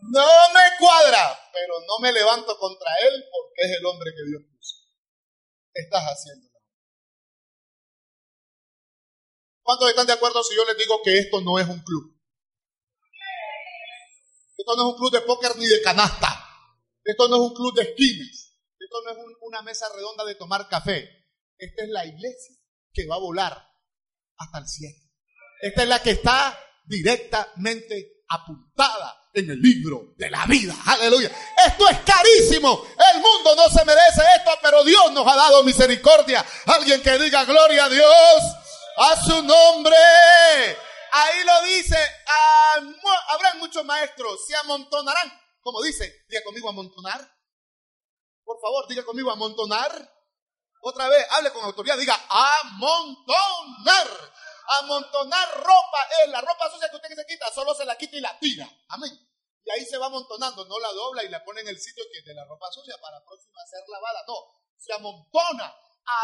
No 0.00 0.26
me 0.54 0.78
cuadra, 0.78 1.38
pero 1.52 1.74
no 1.80 1.98
me 2.00 2.12
levanto 2.12 2.56
contra 2.58 2.90
él 3.02 3.24
porque 3.30 3.62
es 3.62 3.78
el 3.78 3.86
hombre 3.86 4.12
que 4.14 4.24
Dios 4.28 4.42
puso. 4.50 4.76
Estás 5.74 6.04
haciendo. 6.04 6.48
¿Cuántos 9.62 9.90
están 9.90 10.06
de 10.06 10.14
acuerdo 10.14 10.42
si 10.42 10.56
yo 10.56 10.64
les 10.64 10.78
digo 10.78 11.02
que 11.02 11.18
esto 11.18 11.40
no 11.40 11.58
es 11.58 11.68
un 11.68 11.82
club? 11.82 12.16
Esto 14.56 14.76
no 14.76 14.88
es 14.88 14.94
un 14.94 14.98
club 14.98 15.12
de 15.12 15.20
póker 15.22 15.56
ni 15.56 15.66
de 15.66 15.82
canasta. 15.82 16.44
Esto 17.04 17.28
no 17.28 17.36
es 17.36 17.42
un 17.42 17.54
club 17.54 17.74
de 17.74 17.82
esquinas. 17.82 18.56
Esto 18.78 19.02
no 19.04 19.10
es 19.10 19.18
una 19.40 19.62
mesa 19.62 19.86
redonda 19.94 20.24
de 20.24 20.34
tomar 20.36 20.68
café. 20.68 21.26
Esta 21.58 21.82
es 21.82 21.88
la 21.90 22.06
iglesia 22.06 22.56
que 22.92 23.06
va 23.06 23.16
a 23.16 23.20
volar 23.20 23.68
hasta 24.36 24.58
el 24.58 24.66
cielo. 24.66 24.98
Esta 25.60 25.82
es 25.82 25.88
la 25.88 26.02
que 26.02 26.10
está 26.12 26.58
directamente 26.86 28.24
apuntada 28.28 29.17
en 29.32 29.50
el 29.50 29.60
libro 29.60 30.14
de 30.16 30.30
la 30.30 30.46
vida. 30.46 30.74
Aleluya. 30.86 31.30
Esto 31.66 31.88
es 31.88 31.98
carísimo. 32.00 32.86
El 33.14 33.20
mundo 33.20 33.54
no 33.54 33.68
se 33.68 33.84
merece 33.84 34.22
esto, 34.36 34.50
pero 34.62 34.84
Dios 34.84 35.12
nos 35.12 35.26
ha 35.26 35.36
dado 35.36 35.62
misericordia. 35.62 36.44
Alguien 36.66 37.02
que 37.02 37.18
diga 37.18 37.44
gloria 37.44 37.84
a 37.84 37.88
Dios, 37.88 38.42
a 38.96 39.24
su 39.24 39.42
nombre. 39.42 39.96
Ahí 41.10 41.44
lo 41.44 41.62
dice, 41.62 41.96
habrán 43.30 43.58
muchos 43.58 43.84
maestros, 43.84 44.46
se 44.46 44.56
amontonarán. 44.56 45.32
Como 45.60 45.82
dice, 45.82 46.24
diga 46.28 46.42
conmigo 46.44 46.68
amontonar. 46.68 47.20
Por 48.44 48.60
favor, 48.60 48.86
diga 48.88 49.04
conmigo 49.04 49.30
amontonar. 49.30 50.10
Otra 50.80 51.08
vez, 51.08 51.26
hable 51.30 51.50
con 51.52 51.64
autoridad, 51.64 51.98
diga 51.98 52.18
amontonar. 52.28 54.08
Amontonar 54.80 55.62
ropa 55.62 56.08
es 56.22 56.28
la 56.30 56.40
ropa 56.40 56.70
sucia 56.70 56.88
que 56.90 56.96
usted 56.96 57.08
que 57.08 57.16
se 57.16 57.26
quita, 57.26 57.50
solo 57.52 57.74
se 57.74 57.84
la 57.84 57.96
quita 57.96 58.16
y 58.16 58.20
la 58.20 58.38
tira. 58.38 58.68
Amén. 58.88 59.12
Y 59.64 59.70
ahí 59.70 59.84
se 59.84 59.98
va 59.98 60.06
amontonando, 60.06 60.64
no 60.66 60.78
la 60.78 60.92
dobla 60.92 61.24
y 61.24 61.28
la 61.28 61.44
pone 61.44 61.60
en 61.62 61.68
el 61.68 61.80
sitio 61.80 62.04
que 62.12 62.22
de 62.22 62.34
la 62.34 62.44
ropa 62.44 62.70
sucia 62.70 62.96
para 63.00 63.24
próxima 63.24 63.64
ser 63.66 63.82
lavada. 63.88 64.24
No, 64.26 64.34
se 64.76 64.92
amontona. 64.92 65.74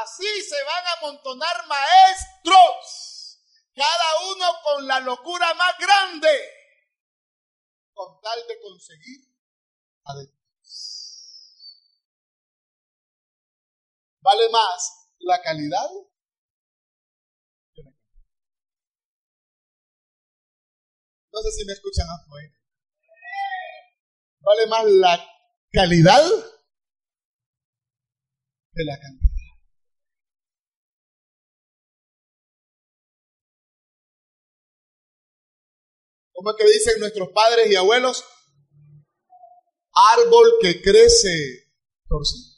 Así 0.03 0.43
se 0.43 0.63
van 0.63 0.87
a 0.87 0.93
amontonar 0.93 1.67
maestros, 1.67 3.41
cada 3.75 4.33
uno 4.33 4.47
con 4.63 4.87
la 4.87 5.01
locura 5.01 5.53
más 5.55 5.77
grande, 5.79 6.53
con 7.93 8.21
tal 8.21 8.47
de 8.47 8.61
conseguir 8.61 9.35
Vale 14.21 14.49
más 14.51 15.09
la 15.19 15.41
calidad 15.43 15.89
No 21.35 21.43
sé 21.43 21.51
si 21.51 21.65
me 21.65 21.73
escuchan 21.73 22.07
afuera. 22.09 22.55
Vale 24.39 24.67
más 24.69 24.85
la 24.85 25.27
calidad 25.73 26.23
de 28.73 28.85
la 28.85 29.01
cantidad. 29.01 29.35
¿Cómo 36.35 36.51
es 36.51 36.57
que 36.57 36.73
dicen 36.73 37.01
nuestros 37.01 37.31
padres 37.31 37.69
y 37.69 37.75
abuelos? 37.75 38.25
Árbol 39.93 40.53
que 40.61 40.83
crece 40.83 41.73
torcido. 42.07 42.55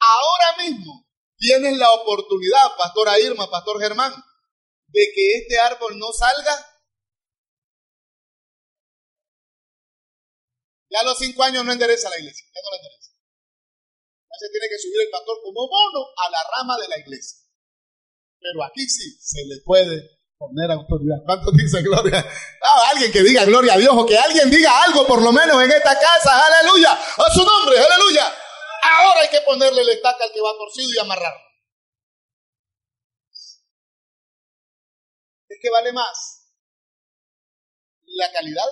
Ahora 0.00 0.64
mismo 0.64 1.10
tienes 1.36 1.76
la 1.76 1.92
oportunidad, 1.92 2.76
Pastora 2.78 3.20
Irma, 3.20 3.50
Pastor 3.50 3.80
Germán, 3.80 4.14
de 4.92 5.04
que 5.14 5.32
este 5.38 5.58
árbol 5.58 5.98
no 5.98 6.12
salga? 6.12 6.54
Ya 10.90 11.00
a 11.00 11.04
los 11.04 11.18
cinco 11.18 11.42
años 11.42 11.64
no 11.64 11.72
endereza 11.72 12.10
la 12.10 12.18
iglesia, 12.18 12.44
ya 12.54 12.60
no 12.60 12.70
la 12.70 12.76
endereza. 12.76 13.10
Ya 14.28 14.36
se 14.38 14.48
tiene 14.52 14.68
que 14.68 14.78
subir 14.78 15.00
el 15.00 15.10
pastor 15.10 15.38
como 15.42 15.66
mono 15.66 16.06
a 16.16 16.30
la 16.30 16.38
rama 16.56 16.76
de 16.76 16.88
la 16.88 16.98
iglesia. 16.98 17.40
Pero 18.38 18.64
aquí 18.64 18.86
sí 18.88 19.16
se 19.18 19.40
le 19.46 19.62
puede 19.64 20.20
poner 20.36 20.70
autoridad. 20.70 21.24
¿Cuántos 21.24 21.54
dicen 21.54 21.84
gloria? 21.84 22.20
Ah, 22.62 22.90
alguien 22.90 23.10
que 23.10 23.22
diga 23.22 23.44
gloria 23.44 23.74
a 23.74 23.78
Dios 23.78 23.94
o 23.96 24.04
que 24.04 24.18
alguien 24.18 24.50
diga 24.50 24.82
algo 24.82 25.06
por 25.06 25.22
lo 25.22 25.32
menos 25.32 25.62
en 25.62 25.70
esta 25.70 25.98
casa. 25.98 26.46
Aleluya. 26.46 26.92
A 26.92 27.30
su 27.32 27.44
nombre. 27.44 27.78
Aleluya. 27.78 28.26
Ahora 28.82 29.20
hay 29.20 29.28
que 29.28 29.40
ponerle 29.42 29.80
el 29.82 29.88
estaca 29.90 30.24
al 30.24 30.32
que 30.32 30.40
va 30.40 30.50
torcido 30.58 30.90
y 30.92 30.98
amarrarlo. 30.98 31.51
¿Qué 35.62 35.70
vale 35.70 35.92
más? 35.92 36.50
¿La 38.02 38.32
calidad 38.32 38.66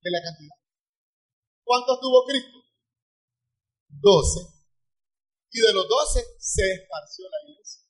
de 0.00 0.10
la 0.12 0.22
cantidad? 0.22 0.54
¿Cuántos 1.64 2.00
tuvo 2.00 2.24
Cristo? 2.26 2.62
Doce. 3.88 4.40
Y 5.50 5.60
de 5.60 5.72
los 5.72 5.88
doce 5.88 6.24
se 6.38 6.62
esparció 6.74 7.24
la 7.28 7.50
iglesia. 7.50 7.82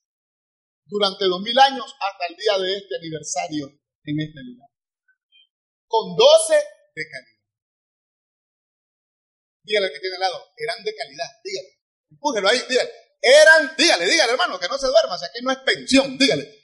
Durante 0.85 1.25
dos 1.25 1.41
mil 1.41 1.57
años 1.59 1.85
hasta 1.85 2.25
el 2.27 2.35
día 2.37 2.57
de 2.57 2.77
este 2.77 2.95
aniversario 2.95 3.67
en 3.67 4.19
este 4.19 4.39
lugar. 4.41 4.69
Con 5.85 6.15
doce 6.15 6.55
de 6.55 7.03
calidad. 7.07 7.37
Dígale 9.61 9.93
que 9.93 9.99
tiene 9.99 10.15
al 10.15 10.21
lado, 10.21 10.43
eran 10.57 10.83
de 10.83 10.95
calidad, 10.95 11.29
dígale. 11.43 11.69
Empújelo 12.09 12.47
ahí, 12.49 12.59
dígale. 12.67 12.91
Eran, 13.21 13.75
dígale, 13.77 14.05
dígale 14.07 14.31
hermano, 14.31 14.59
que 14.59 14.67
no 14.67 14.77
se 14.79 14.87
duerma, 14.87 15.19
si 15.19 15.25
aquí 15.25 15.39
no 15.43 15.51
es 15.51 15.59
pensión, 15.59 16.17
dígale 16.17 16.56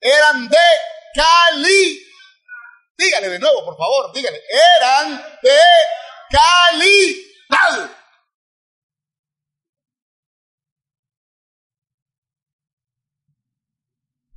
eran 0.00 0.48
de 0.48 0.56
Cali. 1.14 2.04
Dígale 2.96 3.28
de 3.28 3.38
nuevo, 3.38 3.64
por 3.64 3.76
favor, 3.76 4.12
dígale. 4.12 4.42
Eran 4.76 5.16
de 5.42 5.60
calidad. 6.30 7.90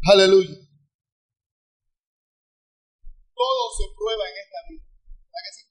Aleluya. 0.04 0.56
Todo 3.36 3.64
se 3.78 3.86
prueba 3.96 4.24
en 4.30 4.38
esta 4.38 4.58
vida. 4.70 4.86
¿Verdad 5.30 5.42
que? 5.46 5.64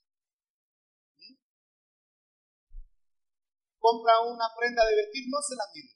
¿Mm? 1.18 1.36
Compra 3.78 4.20
una 4.20 4.46
prenda 4.56 4.84
de 4.86 4.96
vestir, 4.96 5.24
no 5.28 5.38
se 5.42 5.54
la 5.56 5.64
mide. 5.74 5.94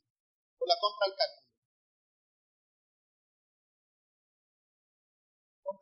O 0.58 0.66
la 0.66 0.74
compra 0.80 1.06
al 1.06 1.14
cálculo. 1.16 1.43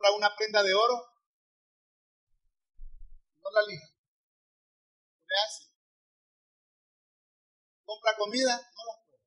Compra 0.03 0.17
una 0.17 0.35
prenda 0.35 0.63
de 0.63 0.73
oro, 0.73 0.95
no 3.41 3.49
la 3.51 3.63
lija. 3.67 3.87
¿Qué 5.27 5.35
hace? 5.45 5.71
Compra 7.85 8.15
comida, 8.17 8.51
no 8.51 8.81
la 8.83 8.95
prueba. 9.03 9.23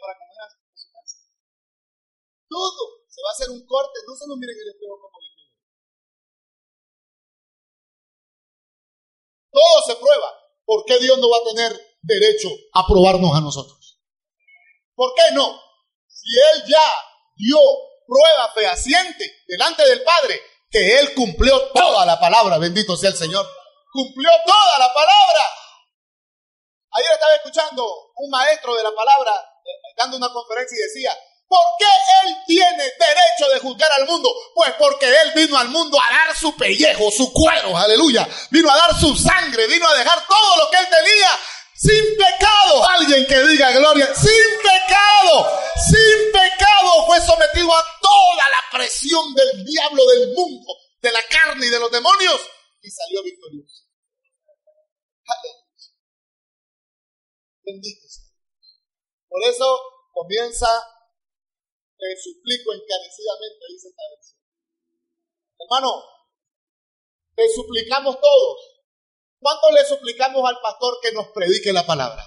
para 0.00 0.18
comer 0.18 0.40
a 0.42 0.50
su 0.50 0.92
casa. 0.92 1.18
Todo. 2.48 3.06
Se 3.08 3.22
va 3.22 3.30
a 3.30 3.32
hacer 3.32 3.50
un 3.50 3.66
corte, 3.66 4.00
no 4.06 4.14
se 4.14 4.26
lo 4.28 4.36
miren 4.36 4.56
en 4.56 4.62
el 4.62 4.68
espejo 4.74 5.00
como 5.00 5.18
le 5.20 5.30
quede. 5.36 5.54
Todo 9.50 9.82
se 9.86 9.96
prueba. 9.96 10.30
¿Por 10.64 10.84
qué 10.84 10.98
Dios 10.98 11.18
no 11.18 11.30
va 11.30 11.38
a 11.38 11.54
tener 11.54 11.98
derecho 12.02 12.48
a 12.74 12.86
probarnos 12.86 13.34
a 13.36 13.40
nosotros? 13.40 14.02
¿Por 14.94 15.14
qué 15.14 15.32
no? 15.32 15.60
Si 16.08 16.28
Él 16.52 16.64
ya 16.66 16.84
dio 17.36 17.58
prueba 18.06 18.52
fehaciente 18.54 19.42
delante 19.46 19.86
del 19.86 20.02
Padre 20.02 20.40
que 20.70 20.98
Él 20.98 21.14
cumplió 21.14 21.70
toda 21.72 22.04
la 22.04 22.18
palabra, 22.18 22.58
bendito 22.58 22.96
sea 22.96 23.10
el 23.10 23.16
Señor. 23.16 23.46
Cumplió 23.92 24.30
toda 24.44 24.78
la 24.78 24.92
palabra. 24.92 25.40
Ayer 26.92 27.12
estaba 27.12 27.34
escuchando 27.34 27.84
un 28.16 28.30
maestro 28.30 28.74
de 28.74 28.82
la 28.82 28.90
palabra 28.94 29.32
eh, 29.32 29.94
dando 29.96 30.16
una 30.16 30.28
conferencia 30.30 30.76
y 30.76 30.88
decía, 30.88 31.18
¿por 31.46 31.64
qué 31.78 31.86
Él 32.24 32.36
tiene 32.46 32.84
derecho 32.98 33.48
de 33.52 33.60
juzgar 33.60 33.92
al 33.92 34.06
mundo? 34.06 34.30
Pues 34.54 34.72
porque 34.78 35.06
Él 35.06 35.32
vino 35.34 35.56
al 35.56 35.68
mundo 35.68 35.98
a 36.00 36.10
dar 36.10 36.36
su 36.36 36.56
pellejo, 36.56 37.10
su 37.10 37.32
cuero, 37.32 37.76
aleluya. 37.76 38.26
Vino 38.50 38.70
a 38.70 38.76
dar 38.76 38.98
su 38.98 39.14
sangre, 39.16 39.66
vino 39.66 39.86
a 39.88 39.94
dejar 39.94 40.26
todo 40.26 40.56
lo 40.56 40.70
que 40.70 40.78
Él 40.78 40.88
tenía 40.88 41.28
sin 41.86 42.16
pecado. 42.16 42.88
Alguien 42.88 43.26
que 43.26 43.38
diga 43.46 43.70
gloria, 43.70 44.12
sin 44.14 44.46
pecado, 44.62 45.46
sin 45.88 46.32
pecado 46.32 47.06
fue 47.06 47.20
sometido 47.20 47.72
a 47.72 47.84
toda 48.02 48.44
la 48.50 48.78
presión 48.78 49.34
del 49.34 49.64
diablo, 49.64 50.04
del 50.06 50.34
mundo, 50.34 50.74
de 51.00 51.12
la 51.12 51.22
carne 51.30 51.66
y 51.66 51.70
de 51.70 51.78
los 51.78 51.90
demonios 51.90 52.40
y 52.82 52.90
salió 52.90 53.22
victorioso. 53.22 53.84
Bendito 57.64 58.08
sea. 58.08 58.30
Por 59.28 59.42
eso, 59.42 59.66
Comienza, 60.12 60.68
te 61.98 62.06
suplico 62.16 62.72
encarecidamente, 62.72 63.66
dice 63.68 63.88
esta 63.88 64.02
versión. 64.14 64.40
Hermano, 65.58 66.02
te 67.34 67.44
suplicamos 67.52 68.18
todos. 68.18 68.75
¿Cuánto 69.46 69.70
le 69.70 69.84
suplicamos 69.84 70.42
al 70.44 70.58
pastor 70.60 70.98
que 71.00 71.12
nos 71.12 71.28
predique 71.28 71.72
la 71.72 71.86
palabra? 71.86 72.20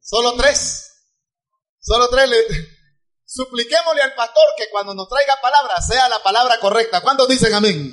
Solo 0.00 0.34
tres. 0.38 1.04
Solo 1.78 2.08
tres. 2.08 2.30
Le... 2.30 2.36
Supliquémosle 3.26 4.00
al 4.00 4.14
pastor 4.14 4.46
que 4.56 4.70
cuando 4.70 4.94
nos 4.94 5.06
traiga 5.06 5.38
palabra 5.42 5.82
sea 5.82 6.08
la 6.08 6.22
palabra 6.22 6.58
correcta. 6.60 7.02
¿Cuántos 7.02 7.28
dicen 7.28 7.52
amén? 7.52 7.92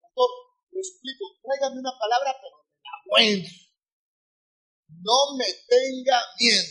Pastor, 0.00 0.30
le 0.72 0.82
suplico, 0.82 1.26
tráigame 1.44 1.78
una 1.78 1.92
palabra, 1.96 2.34
pero 2.42 2.56
la 2.82 2.90
buena. 3.08 3.48
No 4.88 5.36
me 5.36 5.46
tenga 5.68 6.20
miedo. 6.40 6.66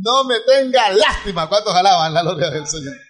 No 0.00 0.24
me 0.24 0.40
tenga 0.40 0.88
lástima. 0.92 1.46
¿Cuántos 1.46 1.74
alaban 1.74 2.14
la 2.14 2.22
gloria 2.22 2.48
del 2.48 2.66
Señor? 2.66 3.05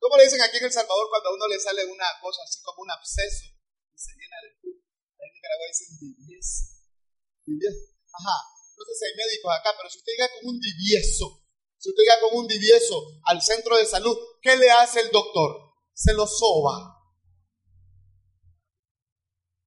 ¿Cómo 0.00 0.16
le 0.16 0.24
dicen 0.24 0.40
aquí 0.40 0.56
en 0.56 0.64
El 0.64 0.72
Salvador 0.72 1.08
cuando 1.10 1.28
a 1.28 1.34
uno 1.34 1.46
le 1.46 1.60
sale 1.60 1.84
una 1.84 2.08
cosa 2.22 2.40
así 2.42 2.62
como 2.62 2.82
un 2.82 2.90
absceso 2.90 3.44
y 3.92 3.98
se 3.98 4.12
llena 4.16 4.36
de 4.42 4.50
pus? 4.56 4.80
En 5.20 5.28
Nicaragua 5.28 5.66
dicen 5.68 5.88
divieso. 6.00 6.64
Ajá. 8.08 8.36
No 8.76 8.84
sé 8.86 8.94
si 8.96 9.04
hay 9.04 9.14
médicos 9.14 9.52
acá, 9.52 9.76
pero 9.76 9.90
si 9.90 9.98
usted 9.98 10.12
llega 10.12 10.32
con 10.32 10.48
un 10.48 10.58
divieso, 10.58 11.44
si 11.76 11.90
usted 11.90 12.02
llega 12.02 12.20
con 12.20 12.32
un 12.32 12.48
divieso 12.48 12.96
al 13.24 13.42
centro 13.42 13.76
de 13.76 13.84
salud, 13.84 14.16
¿qué 14.40 14.56
le 14.56 14.70
hace 14.70 15.00
el 15.00 15.10
doctor? 15.10 15.76
Se 15.92 16.14
lo 16.14 16.26
soba. 16.26 16.96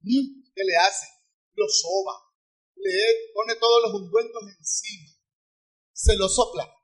¿Mm? 0.01 0.49
¿Qué 0.49 0.63
le 0.65 0.75
hace? 0.77 1.05
Lo 1.53 1.69
soba. 1.69 2.17
Le 2.75 3.31
pone 3.35 3.55
todos 3.57 3.83
los 3.83 4.01
ungüentos 4.01 4.41
encima. 4.57 5.11
Se 5.93 6.15
lo 6.15 6.27
sopla 6.27 6.82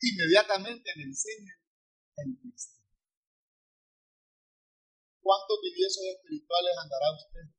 inmediatamente 0.00 0.90
le 0.96 1.04
enseña 1.04 1.54
el 2.16 2.38
Cristo. 2.40 2.78
¿Cuántos 5.20 5.60
diviesos 5.62 6.04
espirituales 6.16 6.72
andará 6.78 7.06
usted? 7.12 7.58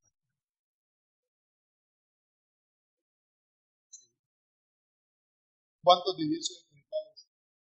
¿Cuántos 5.83 6.17
diviesos 6.17 6.57
espirituales 6.57 7.27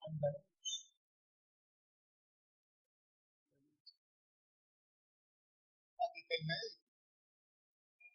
andaremos? 0.07 0.47
Aquí 5.99 6.21
está 6.21 6.35
el 6.35 6.47
médico. 6.47 6.83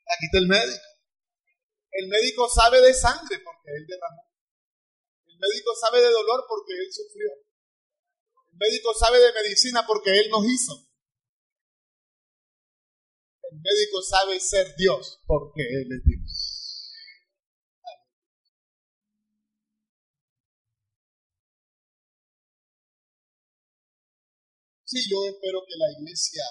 Aquí 0.08 0.26
está 0.26 0.38
el 0.38 0.48
médico. 0.48 0.86
El 1.92 2.08
médico 2.08 2.50
sabe 2.50 2.82
de 2.82 2.94
sangre 2.94 3.40
porque 3.44 3.72
él 3.76 3.86
derramó 3.88 4.31
médico 5.42 5.74
sabe 5.76 6.02
de 6.02 6.10
dolor 6.10 6.46
porque 6.48 6.74
Él 6.74 6.94
sufrió. 6.94 7.30
El 8.52 8.58
médico 8.58 8.94
sabe 8.94 9.20
de 9.20 9.34
medicina 9.34 9.86
porque 9.86 10.12
Él 10.12 10.30
nos 10.30 10.46
hizo. 10.46 10.74
El 13.50 13.58
médico 13.58 14.02
sabe 14.02 14.40
ser 14.40 14.76
Dios 14.78 15.20
porque 15.26 15.62
Él 15.62 15.90
es 15.92 16.04
Dios. 16.06 16.52
Sí, 24.86 25.00
yo 25.10 25.26
espero 25.26 25.60
que 25.66 25.76
la 25.78 25.90
iglesia 25.98 26.44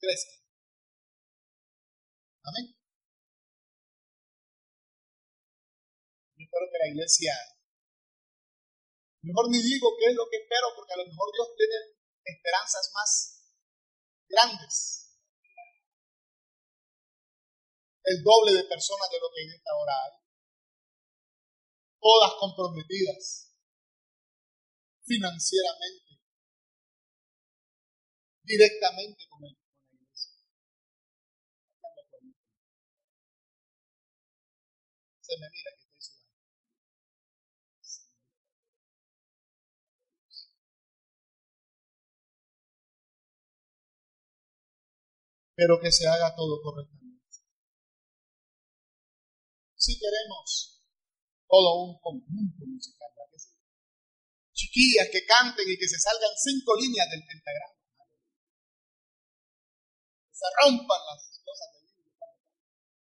crezca. 0.00 0.38
Amén. 2.44 2.77
Espero 6.58 6.70
que 6.70 6.78
la 6.78 6.90
iglesia, 6.90 7.34
mejor 9.22 9.50
ni 9.50 9.62
digo 9.62 9.94
qué 9.98 10.10
es 10.10 10.16
lo 10.16 10.26
que 10.30 10.38
espero, 10.38 10.74
porque 10.74 10.92
a 10.94 10.96
lo 10.96 11.06
mejor 11.06 11.30
Dios 11.32 11.48
tiene 11.56 11.76
esperanzas 12.24 12.90
más 12.94 13.10
grandes. 14.28 15.04
El 18.02 18.22
doble 18.22 18.52
de 18.52 18.64
personas 18.64 19.08
de 19.10 19.20
lo 19.20 19.28
que 19.34 19.42
en 19.42 19.50
esta 19.52 19.70
hora 19.76 19.92
hay. 20.04 20.12
Todas 22.00 22.32
comprometidas 22.40 23.54
financieramente, 25.04 26.20
directamente 28.42 29.26
con 29.28 29.44
Él. 29.44 29.58
Se 35.20 35.36
me 35.38 35.50
mira. 35.50 35.77
Pero 45.58 45.74
que 45.82 45.90
se 45.90 46.06
haga 46.06 46.36
todo 46.36 46.62
correctamente. 46.62 47.34
Si 49.74 49.98
queremos 49.98 50.86
todo 51.50 51.82
un 51.82 51.98
conjunto 51.98 52.62
musical, 52.62 53.10
chiquillas 54.54 55.08
que 55.10 55.26
canten 55.26 55.66
y 55.66 55.76
que 55.76 55.88
se 55.88 55.98
salgan 55.98 56.30
cinco 56.38 56.78
líneas 56.78 57.10
del 57.10 57.26
pentagrama, 57.26 57.74
que 60.30 60.34
se 60.34 60.46
rompan 60.62 61.00
las 61.10 61.42
cosas 61.42 61.68
del 61.74 61.90
libro, 61.90 62.14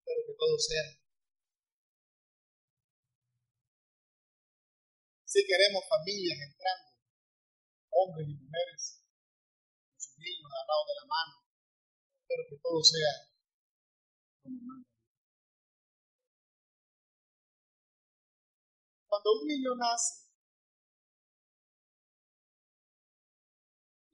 pero 0.00 0.20
que 0.24 0.32
todo 0.32 0.56
sea. 0.56 0.96
Si 5.28 5.44
queremos 5.44 5.84
familias 5.88 6.40
entrando, 6.40 6.88
hombres 7.90 8.28
y 8.28 8.34
mujeres, 8.34 9.04
con 9.84 10.00
sus 10.00 10.16
niños 10.16 10.48
agarrados 10.48 10.86
de 10.88 10.94
la 11.00 11.06
mano, 11.06 11.39
pero 12.30 12.46
que 12.48 12.56
todo 12.62 12.78
sea 12.84 13.26
como 14.40 14.62
manda. 14.62 14.88
Cuando 19.08 19.32
un 19.32 19.48
niño 19.48 19.74
nace, 19.74 20.30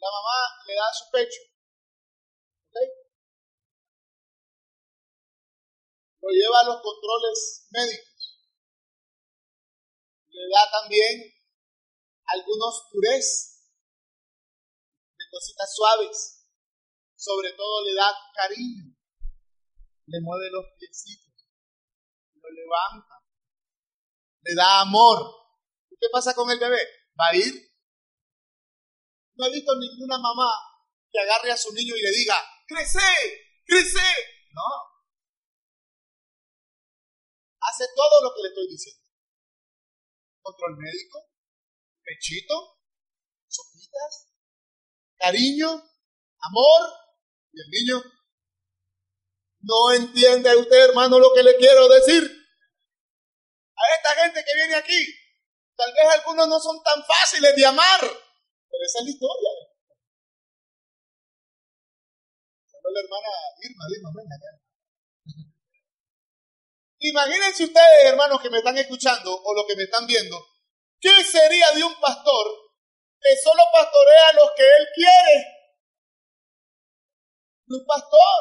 la 0.01 0.09
mamá 0.09 0.39
le 0.67 0.75
da 0.75 0.89
su 0.97 1.05
pecho. 1.13 1.43
Lo 6.23 6.31
lleva 6.33 6.61
a 6.61 6.65
los 6.65 6.81
controles 6.83 7.69
médicos. 7.71 8.41
Le 10.29 10.49
da 10.49 10.71
también 10.73 11.35
algunos 12.25 12.89
purés 12.91 13.71
de 15.19 15.25
cositas 15.31 15.75
suaves 15.77 16.36
sobre 17.27 17.51
todo 17.55 17.83
le 17.83 17.93
da 17.95 18.07
cariño, 18.33 18.95
le 20.07 20.19
mueve 20.23 20.49
los 20.51 20.65
piecitos, 20.79 21.35
lo 22.35 22.49
levanta, 22.55 23.19
le 24.43 24.55
da 24.55 24.83
amor. 24.83 25.19
¿Y 25.91 25.97
qué 25.99 26.07
pasa 26.12 26.35
con 26.35 26.49
el 26.51 26.61
bebé? 26.61 26.79
¿Va 27.19 27.27
a 27.31 27.37
ir? 27.37 27.53
No 29.35 29.47
he 29.47 29.51
visto 29.51 29.75
ninguna 29.75 30.19
mamá 30.19 30.53
que 31.11 31.19
agarre 31.19 31.51
a 31.51 31.57
su 31.57 31.73
niño 31.73 31.97
y 31.97 32.03
le 32.03 32.11
diga, 32.12 32.37
crece, 32.65 33.01
crece. 33.65 34.07
No. 34.53 34.71
Hace 37.61 37.87
todo 37.95 38.23
lo 38.23 38.35
que 38.35 38.43
le 38.43 38.49
estoy 38.49 38.69
diciendo. 38.69 39.03
Control 40.43 40.77
médico, 40.79 41.19
pechito, 42.05 42.79
sopitas, 43.49 44.33
cariño, 45.19 45.69
amor, 46.39 47.06
y 47.57 47.61
el 47.61 47.71
niño, 47.71 48.03
no 49.61 49.92
entiende 49.95 50.55
usted, 50.57 50.90
hermano, 50.90 51.19
lo 51.19 51.33
que 51.33 51.42
le 51.42 51.57
quiero 51.57 51.88
decir. 51.88 52.23
A 52.23 53.95
esta 53.97 54.23
gente 54.23 54.45
que 54.45 54.55
viene 54.55 54.75
aquí, 54.75 55.07
tal 55.75 55.90
vez 55.92 56.14
algunos 56.14 56.49
no 56.49 56.61
son 56.61 56.83
tan 56.83 57.03
fáciles 57.05 57.57
de 57.57 57.66
amar, 57.66 58.01
pero 58.01 58.85
esa 58.85 58.99
es 59.01 59.05
la 59.05 59.11
historia. 59.11 59.51
la 62.88 63.01
hermana 63.01 63.29
Irma, 63.62 63.85
Irma, 63.90 64.11
acá. 64.37 64.51
Imagínense 67.01 67.64
ustedes, 67.64 68.05
hermanos, 68.05 68.40
que 68.40 68.51
me 68.51 68.59
están 68.59 68.79
escuchando 68.79 69.35
o 69.35 69.55
los 69.55 69.66
que 69.66 69.77
me 69.77 69.83
están 69.83 70.07
viendo, 70.07 70.38
¿qué 71.01 71.25
sería 71.25 71.73
de 71.73 71.83
un 71.83 72.01
pastor 72.01 72.47
que 73.21 73.37
solo 73.42 73.62
pastorea 73.73 74.29
a 74.29 74.33
los 74.35 74.51
que 74.57 74.62
él 74.62 74.87
quiere? 74.95 75.56
Un 77.69 77.87
pastor. 77.87 78.41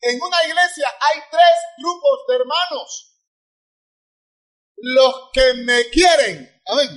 En 0.00 0.22
una 0.22 0.44
iglesia 0.46 0.88
hay 0.88 1.20
tres 1.30 1.56
grupos 1.78 2.20
de 2.28 2.34
hermanos. 2.36 3.12
Los 4.76 5.30
que 5.32 5.54
me 5.64 5.88
quieren. 5.90 6.62
Amén. 6.66 6.88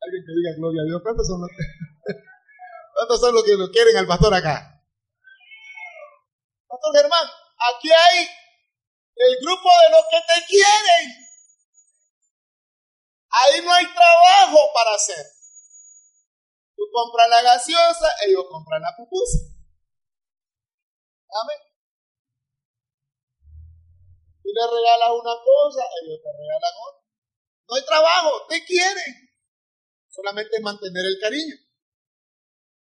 Alguien 0.00 0.24
que 0.26 0.32
diga 0.34 0.56
gloria 0.58 0.82
a 0.82 0.86
Dios. 0.86 1.00
¿Cuántos 1.02 1.26
son 1.26 1.40
los 1.40 1.50
que, 1.50 1.64
¿cuántos 2.94 3.20
son 3.20 3.34
los 3.34 3.44
que 3.44 3.56
lo 3.56 3.70
quieren 3.70 3.96
al 3.96 4.06
pastor 4.06 4.34
acá? 4.34 4.72
Germán, 6.92 7.26
aquí 7.74 7.90
hay 7.90 8.28
el 9.16 9.36
grupo 9.42 9.68
de 9.82 9.90
los 9.90 10.04
que 10.10 10.20
te 10.20 10.46
quieren. 10.46 11.26
Ahí 13.30 13.60
no 13.62 13.72
hay 13.72 13.86
trabajo 13.86 14.58
para 14.74 14.94
hacer. 14.94 15.35
Tú 16.96 17.02
compras 17.02 17.28
la 17.28 17.42
gaseosa, 17.42 18.08
ellos 18.26 18.44
compran 18.50 18.80
la 18.80 18.88
pupusa. 18.96 19.38
Amén. 21.28 21.58
Tú 24.40 24.48
le 24.48 24.64
regalas 24.64 25.10
una 25.10 25.36
cosa, 25.44 25.84
ellos 26.00 26.20
te 26.24 26.30
regalan 26.32 26.72
otra. 26.88 27.04
No 27.68 27.76
hay 27.76 27.84
trabajo, 27.84 28.46
te 28.48 28.64
quieren. 28.64 29.28
Solamente 30.08 30.58
mantener 30.60 31.04
el 31.04 31.20
cariño. 31.20 31.54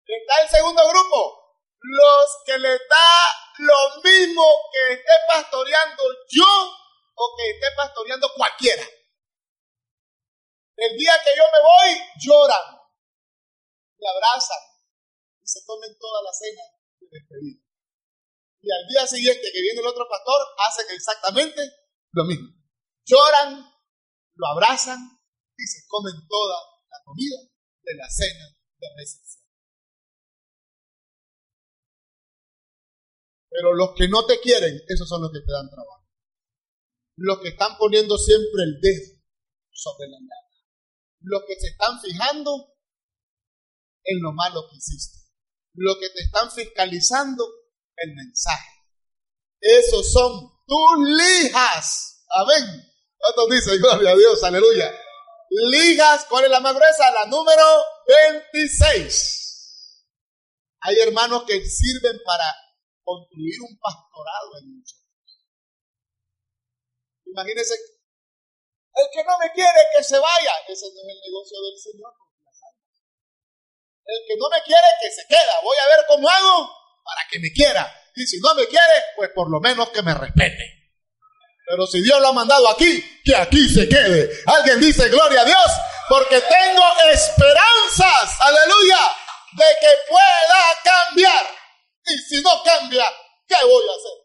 Está 0.05 0.41
el 0.41 0.49
segundo 0.49 0.81
grupo. 0.89 1.61
Los 1.79 2.43
que 2.45 2.57
le 2.57 2.71
da 2.71 3.13
lo 3.59 4.01
mismo 4.03 4.43
que 4.73 4.93
esté 4.95 5.13
pastoreando 5.29 6.03
yo 6.27 6.75
o 7.15 7.35
que 7.37 7.51
esté 7.51 7.67
pastoreando 7.77 8.27
cualquiera. 8.35 8.83
El 10.75 10.97
día 10.97 11.13
que 11.23 11.31
yo 11.37 11.43
me 11.53 11.61
voy, 11.61 12.01
lloran, 12.19 12.72
abrazan 14.07 14.63
y 15.41 15.47
se 15.47 15.63
comen 15.65 15.97
toda 15.99 16.21
la 16.23 16.33
cena 16.33 16.63
de 16.99 17.07
despedida. 17.11 17.61
Y 18.61 18.71
al 18.71 18.87
día 18.87 19.07
siguiente 19.07 19.51
que 19.51 19.61
viene 19.61 19.81
el 19.81 19.87
otro 19.87 20.07
pastor, 20.09 20.39
hacen 20.67 20.85
exactamente 20.95 21.61
lo 22.11 22.25
mismo. 22.25 22.47
Lloran, 23.05 23.65
lo 24.35 24.47
abrazan 24.47 25.19
y 25.57 25.67
se 25.67 25.85
comen 25.87 26.15
toda 26.27 26.57
la 26.89 26.97
comida 27.03 27.37
de 27.81 27.95
la 27.95 28.09
cena 28.09 28.45
de 28.77 28.87
recepción. 28.97 29.43
Pero 33.49 33.73
los 33.73 33.93
que 33.95 34.07
no 34.07 34.25
te 34.25 34.39
quieren, 34.39 34.79
esos 34.87 35.07
son 35.07 35.21
los 35.21 35.31
que 35.31 35.41
te 35.41 35.51
dan 35.51 35.69
trabajo. 35.69 36.07
Los 37.17 37.39
que 37.39 37.49
están 37.49 37.77
poniendo 37.77 38.17
siempre 38.17 38.63
el 38.63 38.79
dedo 38.81 39.21
sobre 39.71 40.09
la 40.09 40.19
nada 40.21 40.43
lo 41.23 41.45
que 41.45 41.55
se 41.55 41.67
están 41.67 41.99
fijando 42.01 42.72
en 44.03 44.21
lo 44.21 44.31
malo 44.33 44.67
que 44.69 44.77
hiciste, 44.77 45.19
lo 45.75 45.97
que 45.99 46.09
te 46.09 46.21
están 46.21 46.51
fiscalizando 46.51 47.45
el 47.97 48.13
mensaje. 48.15 48.69
Esos 49.59 50.11
son 50.11 50.51
tus 50.67 51.07
lijas. 51.07 52.25
Amén. 52.29 52.93
¿Cuántos 53.17 53.49
dicen? 53.49 53.79
Gloria 53.79 54.11
a 54.11 54.15
Dios, 54.15 54.43
aleluya. 54.43 54.93
Lijas, 55.49 56.25
¿cuál 56.29 56.45
es 56.45 56.51
la 56.51 56.59
más 56.59 56.75
gruesa? 56.75 57.11
La 57.11 57.25
número 57.27 57.63
26. 58.51 60.05
Hay 60.81 60.99
hermanos 60.99 61.43
que 61.47 61.63
sirven 61.65 62.19
para 62.25 62.53
construir 63.03 63.61
un 63.61 63.77
pastorado 63.79 64.57
en 64.59 64.79
nosotros. 64.79 65.03
Imagínense 67.25 67.73
el 67.75 69.07
que 69.13 69.23
no 69.23 69.37
me 69.39 69.51
quiere, 69.53 69.79
que 69.95 70.03
se 70.03 70.19
vaya. 70.19 70.51
Ese 70.67 70.85
no 70.85 71.01
es 71.01 71.15
el 71.15 71.21
negocio 71.31 71.61
del 71.61 71.79
Señor. 71.79 72.13
El 74.05 74.19
que 74.27 74.35
no 74.37 74.49
me 74.49 74.61
quiere, 74.63 74.87
que 75.01 75.11
se 75.11 75.25
queda. 75.27 75.61
Voy 75.63 75.77
a 75.77 75.87
ver 75.87 76.05
cómo 76.07 76.29
hago 76.29 76.69
para 77.03 77.21
que 77.29 77.39
me 77.39 77.51
quiera. 77.51 77.87
Y 78.15 78.25
si 78.25 78.39
no 78.39 78.53
me 78.55 78.67
quiere, 78.67 79.03
pues 79.15 79.31
por 79.33 79.49
lo 79.49 79.59
menos 79.59 79.89
que 79.89 80.01
me 80.01 80.13
respete. 80.13 80.83
Pero 81.65 81.87
si 81.87 82.01
Dios 82.01 82.19
lo 82.21 82.27
ha 82.27 82.33
mandado 82.33 82.69
aquí, 82.69 83.01
que 83.23 83.35
aquí 83.35 83.69
se 83.69 83.87
quede. 83.87 84.29
Alguien 84.45 84.79
dice, 84.79 85.07
gloria 85.09 85.41
a 85.41 85.45
Dios, 85.45 85.71
porque 86.09 86.41
tengo 86.41 86.83
esperanzas, 87.11 88.37
aleluya, 88.41 88.99
de 89.53 89.65
que 89.79 89.87
pueda 90.09 90.63
cambiar. 90.83 91.45
Y 92.05 92.17
si 92.17 92.41
no 92.41 92.61
cambia, 92.63 93.05
¿qué 93.47 93.55
voy 93.65 93.83
a 93.87 93.95
hacer? 93.95 94.17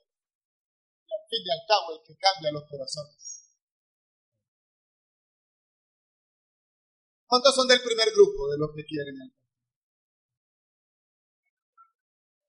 Y 1.06 1.10
al 1.14 1.24
fin 1.30 1.42
y 1.44 1.50
al 1.52 1.66
cabo, 1.68 1.92
el 1.94 2.00
que 2.04 2.18
cambia 2.18 2.52
los 2.52 2.64
corazones 2.68 3.18
¿Cuántos 7.28 7.54
son 7.54 7.68
del 7.68 7.82
primer 7.82 8.10
grupo 8.10 8.48
de 8.48 8.58
los 8.58 8.70
que 8.74 8.84
quieren 8.86 9.14
el 9.20 9.37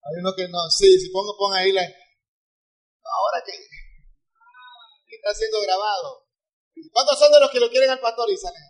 Hay 0.10 0.18
uno 0.18 0.34
que 0.34 0.48
no, 0.50 0.58
sí, 0.70 1.00
si 1.00 1.10
pongo, 1.10 1.38
pongo 1.38 1.54
ahí 1.54 1.72
la. 1.72 1.82
ahora 1.82 3.46
que 3.46 5.16
está 5.16 5.34
siendo 5.34 5.62
grabado. 5.62 6.26
¿Cuántos 6.92 7.20
son 7.20 7.32
de 7.32 7.40
los 7.40 7.52
que 7.52 7.60
lo 7.60 7.70
quieren 7.70 7.90
al 7.90 8.00
pastor 8.00 8.30
y 8.32 8.38
salen? 8.38 8.64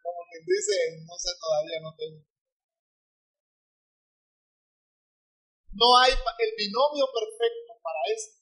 Como 0.00 0.24
quien 0.30 0.44
dice, 0.46 1.04
no 1.04 1.14
sé 1.18 1.30
todavía, 1.40 1.80
no 1.82 1.94
tengo. 1.96 2.24
No 5.72 5.98
hay 5.98 6.12
el 6.12 6.52
binomio 6.56 7.04
perfecto 7.12 7.72
para 7.82 8.00
este 8.14 8.40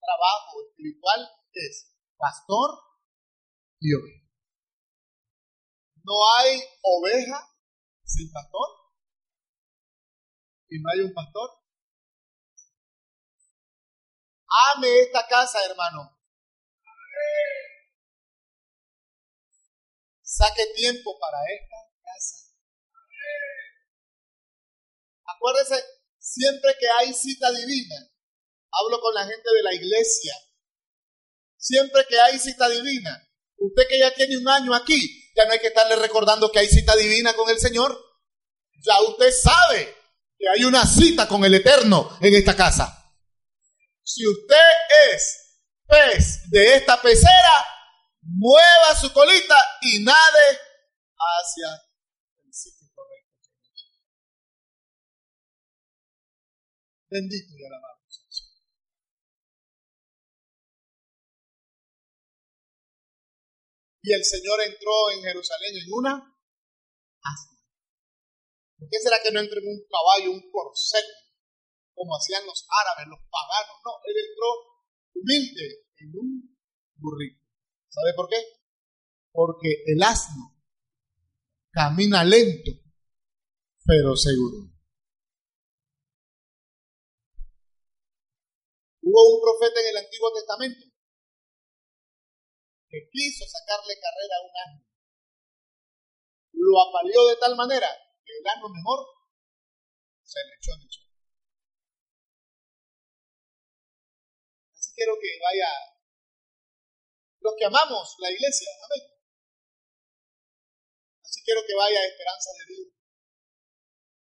trabajo 0.00 0.58
espiritual 0.66 1.20
es 1.52 1.94
pastor 2.16 2.70
y 3.78 3.94
oveja. 3.94 4.26
No 6.02 6.14
hay 6.36 6.60
oveja 6.82 7.46
sin 8.04 8.32
pastor. 8.32 8.81
Y 10.72 10.80
no 10.80 10.90
hay 10.90 11.00
un 11.00 11.12
pastor. 11.12 11.50
Ame 14.74 15.00
esta 15.00 15.26
casa, 15.28 15.58
hermano. 15.68 16.18
Saque 20.22 20.64
tiempo 20.74 21.18
para 21.20 21.36
esta 21.52 21.76
casa. 22.02 22.36
Acuérdese, 25.26 25.84
siempre 26.18 26.74
que 26.80 26.88
hay 26.88 27.12
cita 27.12 27.52
divina, 27.52 27.96
hablo 28.70 28.98
con 29.02 29.12
la 29.12 29.26
gente 29.26 29.50
de 29.54 29.62
la 29.62 29.74
iglesia. 29.74 30.34
Siempre 31.58 32.06
que 32.08 32.18
hay 32.18 32.38
cita 32.38 32.66
divina, 32.70 33.30
usted 33.58 33.82
que 33.88 33.98
ya 33.98 34.14
tiene 34.14 34.38
un 34.38 34.48
año 34.48 34.74
aquí, 34.74 35.30
ya 35.36 35.44
no 35.44 35.52
hay 35.52 35.60
que 35.60 35.66
estarle 35.66 35.96
recordando 35.96 36.50
que 36.50 36.60
hay 36.60 36.68
cita 36.68 36.96
divina 36.96 37.34
con 37.34 37.50
el 37.50 37.60
Señor. 37.60 37.94
Ya 38.80 39.02
usted 39.02 39.30
sabe 39.30 40.01
hay 40.48 40.64
una 40.64 40.86
cita 40.86 41.28
con 41.28 41.44
el 41.44 41.54
Eterno 41.54 42.16
en 42.20 42.34
esta 42.34 42.56
casa. 42.56 42.98
Si 44.02 44.26
usted 44.26 44.56
es 45.12 45.60
pez 45.86 46.50
de 46.50 46.76
esta 46.76 47.00
pecera, 47.00 47.66
mueva 48.22 48.94
su 49.00 49.12
colita 49.12 49.56
y 49.82 50.02
nade 50.02 50.58
hacia 51.16 51.68
el 52.44 52.52
sitio 52.52 52.88
correcto. 52.94 53.48
Bendito 57.10 57.54
y 57.56 57.64
alabado. 57.64 57.92
Y 64.04 64.12
el 64.12 64.24
Señor 64.24 64.60
entró 64.62 65.12
en 65.12 65.22
Jerusalén 65.22 65.76
en 65.76 65.92
una 65.92 66.14
asna. 67.22 67.61
¿Por 68.82 68.90
qué 68.90 68.98
será 68.98 69.22
que 69.22 69.30
no 69.30 69.38
entró 69.38 69.60
en 69.60 69.68
un 69.68 69.86
caballo, 69.86 70.32
un 70.32 70.50
corcel, 70.50 71.04
como 71.94 72.16
hacían 72.16 72.44
los 72.44 72.66
árabes, 72.66 73.06
los 73.06 73.20
paganos? 73.30 73.78
No, 73.84 73.92
él 74.02 74.16
entró 74.26 74.46
humilde 75.14 75.86
en 75.98 76.10
un 76.18 76.58
burrito. 76.96 77.46
¿Sabe 77.88 78.12
por 78.16 78.28
qué? 78.28 78.42
Porque 79.30 79.84
el 79.86 80.02
asno 80.02 80.58
camina 81.70 82.24
lento, 82.24 82.72
pero 83.86 84.16
seguro. 84.16 84.66
Hubo 89.02 89.36
un 89.36 89.42
profeta 89.42 89.80
en 89.80 89.86
el 89.90 89.96
Antiguo 89.98 90.32
Testamento 90.34 90.86
que 92.88 92.98
quiso 93.12 93.44
sacarle 93.46 93.94
carrera 93.94 94.34
a 94.34 94.42
un 94.42 94.50
asno. 94.66 94.88
Lo 96.54 96.80
apaleó 96.82 97.28
de 97.28 97.36
tal 97.36 97.54
manera 97.54 97.88
el 98.38 98.72
mejor 98.72 99.00
se 100.22 100.38
le 100.44 100.54
echó 100.56 100.72
en 100.72 100.82
el. 100.82 100.88
Así 104.72 104.92
quiero 104.94 105.14
que 105.20 105.38
vaya 105.42 105.68
los 107.40 107.54
que 107.58 107.64
amamos 107.64 108.14
la 108.18 108.30
iglesia, 108.30 108.68
amén. 108.84 109.12
Así 111.22 111.42
quiero 111.44 111.62
que 111.66 111.74
vaya 111.74 112.06
esperanza 112.06 112.50
de 112.58 112.74
Dios. 112.74 112.88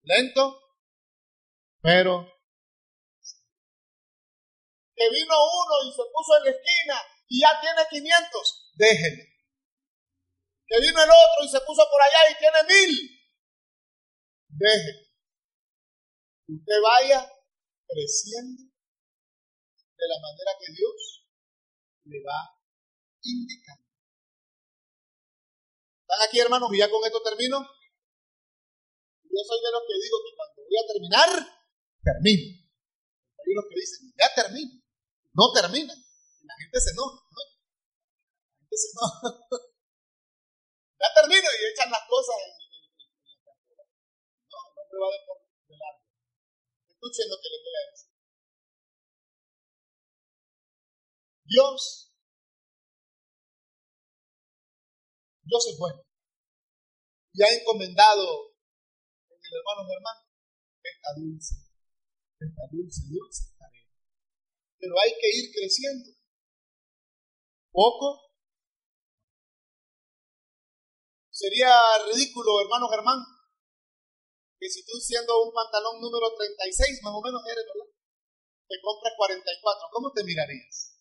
Lento, 0.03 0.59
pero 1.81 2.39
que 4.95 5.09
vino 5.09 5.33
uno 5.33 5.75
y 5.87 5.91
se 5.91 6.03
puso 6.11 6.37
en 6.37 6.43
la 6.43 6.51
esquina 6.51 6.95
y 7.29 7.41
ya 7.41 7.61
tiene 7.61 7.87
500, 7.89 8.71
déjenme. 8.75 9.29
Que 10.67 10.79
vino 10.79 11.01
el 11.01 11.09
otro 11.09 11.45
y 11.45 11.49
se 11.49 11.61
puso 11.61 11.87
por 11.89 12.01
allá 12.01 12.31
y 12.31 12.37
tiene 12.37 12.63
mil, 12.63 13.18
déjenme. 14.49 15.09
Usted 16.47 16.81
vaya 16.81 17.31
creciendo 17.87 18.63
de 18.63 20.07
la 20.07 20.19
manera 20.19 20.51
que 20.59 20.73
Dios 20.73 21.27
le 22.05 22.23
va 22.23 22.57
indicando. 23.21 23.85
¿Están 26.01 26.27
aquí, 26.27 26.39
hermanos? 26.39 26.69
Y 26.73 26.79
ya 26.79 26.89
con 26.89 27.05
esto 27.05 27.21
termino. 27.21 27.61
Yo 29.29 29.41
soy 29.45 29.61
de 29.61 29.71
los 29.71 29.83
que 29.85 29.95
digo 30.01 30.17
que 30.25 30.35
cuando 30.35 30.57
voy 30.65 30.77
a 30.77 30.89
terminar, 30.89 31.29
termino. 32.01 32.45
Hay 33.37 33.47
unos 33.53 33.65
que 33.69 33.75
dicen, 33.77 34.13
ya 34.17 34.33
termino. 34.33 34.81
No 35.37 35.53
termina. 35.53 35.93
la 35.93 36.55
gente 36.57 36.81
se 36.81 36.91
enoja. 36.91 37.21
¿no? 37.29 37.41
La 38.49 38.57
gente 38.57 38.75
se 38.75 38.89
enoja. 38.89 39.19
ya 40.99 41.09
termino 41.13 41.45
y 41.45 41.61
echan 41.69 41.91
las 41.93 42.03
cosas 42.09 42.35
en, 42.41 42.57
la 42.57 43.37
cartera. 43.45 43.83
No, 44.49 44.57
el 44.65 44.77
hombre 44.81 44.88
va 44.99 45.07
de 45.07 45.19
por 45.25 45.37
largo. 45.79 46.03
Escuchen 46.89 47.29
lo 47.29 47.37
que 47.41 47.49
les 47.49 47.61
voy 47.63 47.75
a 47.79 47.89
decir. 47.89 48.09
Dios, 51.49 52.13
Dios 55.43 55.63
es 55.71 55.77
bueno. 55.79 56.05
Y 57.33 57.43
ha 57.43 57.49
encomendado 57.49 58.53
en 59.29 59.39
el 59.41 59.53
hermano 59.57 59.87
Germán 59.87 60.17
esta 60.83 61.09
dulce, 61.15 61.55
esta 62.39 62.63
dulce, 62.71 63.01
dulce 63.09 63.55
tarea. 63.57 63.87
Pero 64.77 64.93
hay 64.99 65.11
que 65.19 65.29
ir 65.33 65.51
creciendo. 65.51 66.11
Poco. 67.71 68.29
Sería 71.31 71.71
ridículo, 72.11 72.61
hermano 72.61 72.89
Germán, 72.89 73.19
que 74.59 74.69
si 74.69 74.83
tú 74.85 74.99
siendo 74.99 75.31
un 75.43 75.53
pantalón 75.53 76.01
número 76.01 76.35
36, 76.35 76.99
más 77.03 77.13
o 77.15 77.21
menos 77.23 77.41
eres, 77.47 77.63
¿verdad? 77.63 77.89
Te 78.67 78.75
compras 78.83 79.13
44, 79.17 79.87
¿cómo 79.91 80.11
te 80.11 80.23
mirarías? 80.23 80.99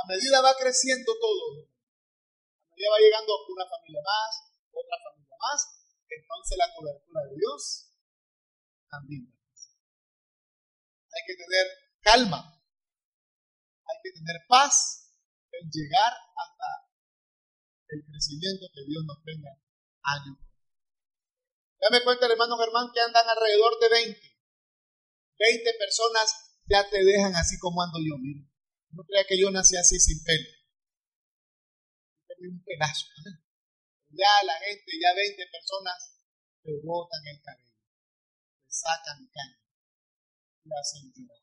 a 0.00 0.06
medida 0.08 0.40
va 0.40 0.54
creciendo 0.56 1.12
todo, 1.20 1.66
a 1.66 2.74
medida 2.74 2.90
va 2.90 2.98
llegando 2.98 3.32
una 3.48 3.66
familia 3.68 4.00
más, 4.00 4.32
otra 4.72 4.96
familia 5.04 5.36
más, 5.36 5.60
entonces 6.08 6.58
la 6.58 6.72
cobertura 6.74 7.20
de 7.28 7.36
Dios 7.36 7.92
también 8.88 9.26
va 9.26 9.38
Hay 11.12 11.22
que 11.26 11.36
tener 11.36 11.66
calma, 12.00 12.40
hay 13.84 13.98
que 14.02 14.12
tener 14.12 14.46
paz 14.48 15.12
en 15.52 15.68
llegar 15.70 16.12
hasta 16.34 16.89
el 17.90 18.04
crecimiento 18.06 18.66
que 18.72 18.84
Dios 18.86 19.04
nos 19.04 19.22
tenga 19.24 19.50
año 20.02 20.38
Ya 21.80 21.88
me 21.90 22.02
cuenta 22.02 22.26
el 22.26 22.32
hermano 22.32 22.58
Germán 22.58 22.90
que 22.92 23.00
andan 23.00 23.28
alrededor 23.28 23.78
de 23.80 23.88
20. 23.88 24.20
20 25.38 25.74
personas 25.78 26.28
ya 26.68 26.88
te 26.88 27.02
dejan 27.02 27.34
así 27.34 27.58
como 27.58 27.82
ando 27.82 27.98
yo, 27.98 28.16
mire. 28.18 28.46
No 28.90 29.02
crea 29.04 29.24
que 29.24 29.40
yo 29.40 29.50
nací 29.50 29.76
así 29.76 29.98
sin 29.98 30.22
pelo. 30.24 30.48
Tenía 32.28 32.50
un 32.50 32.62
pedazo. 32.62 33.06
Ya 34.10 34.42
la 34.44 34.58
gente, 34.58 34.90
ya 35.00 35.14
20 35.14 35.46
personas 35.50 36.18
te 36.62 36.70
botan 36.84 37.26
el 37.26 37.40
cabello, 37.42 37.78
te 38.66 38.72
sacan 38.72 39.30
caña 39.32 39.58
y 40.64 40.68
hacen 40.74 41.12
llorar. 41.14 41.38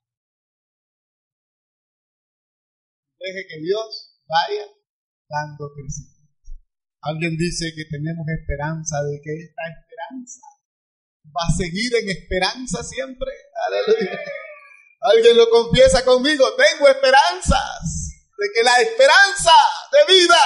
Deje 3.19 3.47
que 3.47 3.59
Dios 3.61 4.19
vaya 4.27 4.67
dando 5.29 5.71
crecimiento. 5.73 6.16
Alguien 7.01 7.37
dice 7.37 7.73
que 7.75 7.85
tenemos 7.85 8.25
esperanza 8.27 9.03
de 9.03 9.21
que 9.21 9.33
esta 9.33 9.63
esperanza 9.69 10.41
va 11.29 11.45
a 11.47 11.55
seguir 11.55 11.95
en 11.95 12.09
esperanza 12.09 12.83
siempre. 12.83 13.31
Aleluya. 13.67 14.19
Alguien 15.01 15.37
lo 15.37 15.49
confiesa 15.49 16.03
conmigo, 16.03 16.43
tengo 16.55 16.87
esperanzas 16.89 18.07
de 18.37 18.47
que 18.53 18.63
la 18.63 18.81
esperanza 18.81 19.53
de 19.91 20.13
vida 20.13 20.41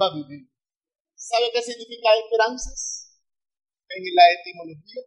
va 0.00 0.06
a 0.06 0.14
vivir. 0.14 0.50
¿Sabe 1.14 1.50
qué 1.52 1.62
significa 1.62 2.08
esperanzas? 2.18 3.12
En 3.88 4.02
la 4.14 4.32
etimología 4.40 5.02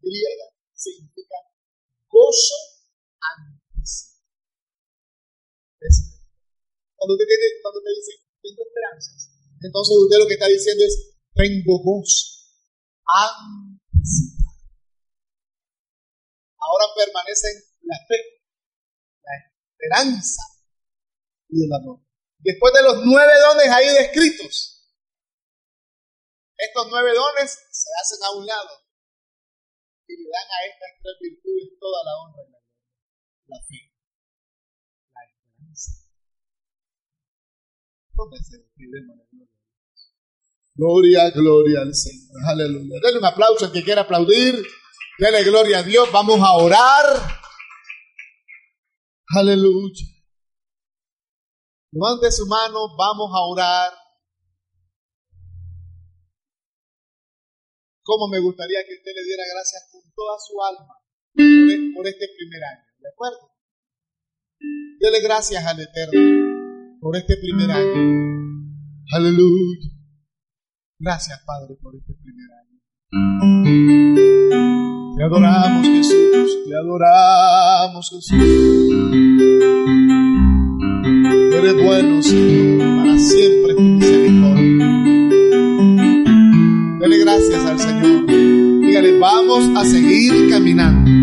griega 0.00 0.46
significa 0.72 1.36
gozo 2.08 2.56
anticipado. 3.20 4.16
Cuando 6.96 7.14
cuando 7.62 7.78
usted 7.78 7.92
dice, 7.94 8.12
tengo 8.42 8.62
esperanzas, 8.66 9.35
entonces 9.62 9.96
usted 9.96 10.18
lo 10.18 10.26
que 10.26 10.34
está 10.34 10.46
diciendo 10.46 10.84
es, 10.84 11.14
tengo 11.34 11.78
gozo 11.82 12.36
ahora 16.66 16.86
permanecen 16.94 17.54
la 17.82 17.98
fe, 18.08 18.42
la 19.22 19.32
esperanza 19.70 20.42
y 21.48 21.64
el 21.64 21.72
amor. 21.72 22.00
Después 22.38 22.72
de 22.74 22.82
los 22.82 23.04
nueve 23.06 23.32
dones 23.40 23.68
ahí 23.68 23.88
descritos, 23.88 24.92
estos 26.56 26.86
nueve 26.90 27.12
dones 27.14 27.50
se 27.70 27.88
hacen 28.00 28.18
a 28.24 28.30
un 28.36 28.46
lado 28.46 28.70
y 30.08 30.16
le 30.16 30.28
dan 30.30 30.48
a 30.50 30.66
estas 30.66 30.90
tres 31.02 31.16
virtudes 31.20 31.78
toda 31.78 32.04
la 32.04 32.16
honra 32.16 32.42
y 32.46 32.50
la 32.50 32.58
gloria. 32.58 32.76
La 33.46 33.58
fe, 33.62 33.92
la 35.14 35.20
esperanza. 35.26 35.92
¿Dónde 38.16 38.38
se 38.38 38.56
escribimos 38.56 39.16
la 39.16 39.24
gloria? 40.74 41.30
Gloria, 41.30 41.80
al 41.82 41.94
Señor. 41.94 42.36
Aleluya. 42.48 43.00
Denle 43.02 43.18
un 43.18 43.24
aplauso 43.24 43.66
al 43.66 43.72
que 43.72 43.82
quiera 43.82 44.02
aplaudir. 44.02 44.66
Dele 45.18 45.44
gloria 45.44 45.78
a 45.78 45.82
Dios. 45.82 46.10
Vamos 46.12 46.40
a 46.40 46.52
orar. 46.54 47.04
Aleluya. 49.28 50.06
Levante 51.92 52.30
su 52.32 52.46
mano. 52.46 52.96
Vamos 52.96 53.30
a 53.34 53.40
orar. 53.40 53.92
Como 58.02 58.28
me 58.28 58.38
gustaría 58.38 58.78
que 58.86 58.94
usted 58.94 59.12
le 59.14 59.24
diera 59.24 59.42
gracias 59.52 59.88
con 59.90 60.00
toda 60.14 60.38
su 60.38 60.62
alma 60.62 60.94
por 61.96 62.06
e-, 62.06 62.10
este 62.10 62.28
primer 62.36 62.64
año. 62.64 62.84
¿De 62.98 63.08
acuerdo? 63.08 63.50
Dele 65.00 65.20
gracias 65.20 65.66
al 65.66 65.80
Eterno 65.80 66.45
por 67.00 67.16
este 67.16 67.36
primer 67.36 67.70
año. 67.70 68.26
Aleluya. 69.12 69.90
Gracias, 70.98 71.40
Padre, 71.46 71.76
por 71.80 71.94
este 71.94 72.14
primer 72.14 72.50
año. 72.50 72.66
Te 75.16 75.22
adoramos 75.22 75.86
Jesús, 75.86 76.58
te 76.66 76.76
adoramos 76.76 78.10
Jesús. 78.10 78.32
Eres 81.52 81.84
bueno, 81.84 82.22
Señor, 82.22 82.98
para 82.98 83.18
siempre 83.18 83.74
tu 83.74 83.82
misericordia. 83.82 84.86
Dele 87.00 87.18
gracias 87.18 87.64
al 87.64 87.78
Señor. 87.78 88.26
Dígale, 88.26 89.18
vamos 89.18 89.70
a 89.76 89.84
seguir 89.84 90.50
caminando. 90.50 91.15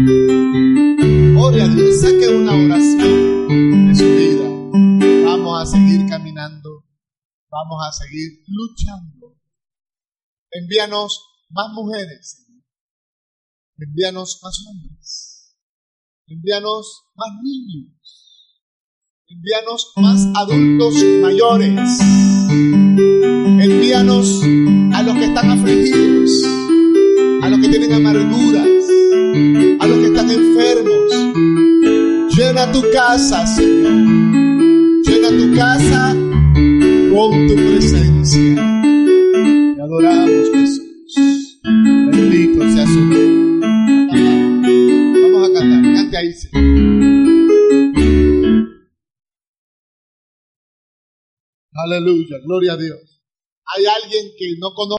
Vamos 7.64 7.80
a 7.88 7.92
seguir 7.94 8.44
luchando. 8.48 9.38
Envíanos 10.52 11.24
más 11.50 11.72
mujeres, 11.72 12.46
Envíanos 13.78 14.40
más 14.44 14.66
hombres. 14.68 15.56
Envíanos 16.28 17.04
más 17.16 17.30
niños. 17.42 18.60
Envíanos 19.28 19.94
más 19.96 20.28
adultos 20.36 20.96
mayores. 21.22 22.02
Envíanos 23.62 24.42
a 24.94 25.02
los 25.04 25.16
que 25.16 25.26
están 25.26 25.52
afligidos, 25.52 26.32
a 27.44 27.50
los 27.50 27.62
que 27.62 27.70
tienen 27.70 27.94
amarguras, 27.94 28.90
a 29.80 29.88
los 29.88 30.00
que 30.00 30.08
están 30.08 30.30
enfermos. 30.30 31.14
Llena 32.36 32.70
tu 32.74 32.84
casa, 32.92 33.48
Señor. 33.48 34.04
Llena 35.06 35.30
tu 35.30 35.56
casa 35.56 36.23
con 37.14 37.48
tu 37.48 37.56
presencia. 37.56 38.56
Te 39.76 39.82
adoramos, 39.82 40.50
Jesús. 40.52 41.60
Bendito 41.64 42.64
sea 42.70 42.86
su 42.88 43.00
nombre. 43.00 43.44
Aleluya, 51.86 52.38
gloria 52.46 52.74
a 52.74 52.78
Dios. 52.78 53.22
Hay 53.76 53.86
alguien 53.86 54.32
que 54.38 54.56
no 54.60 54.74
conoce 54.74 54.92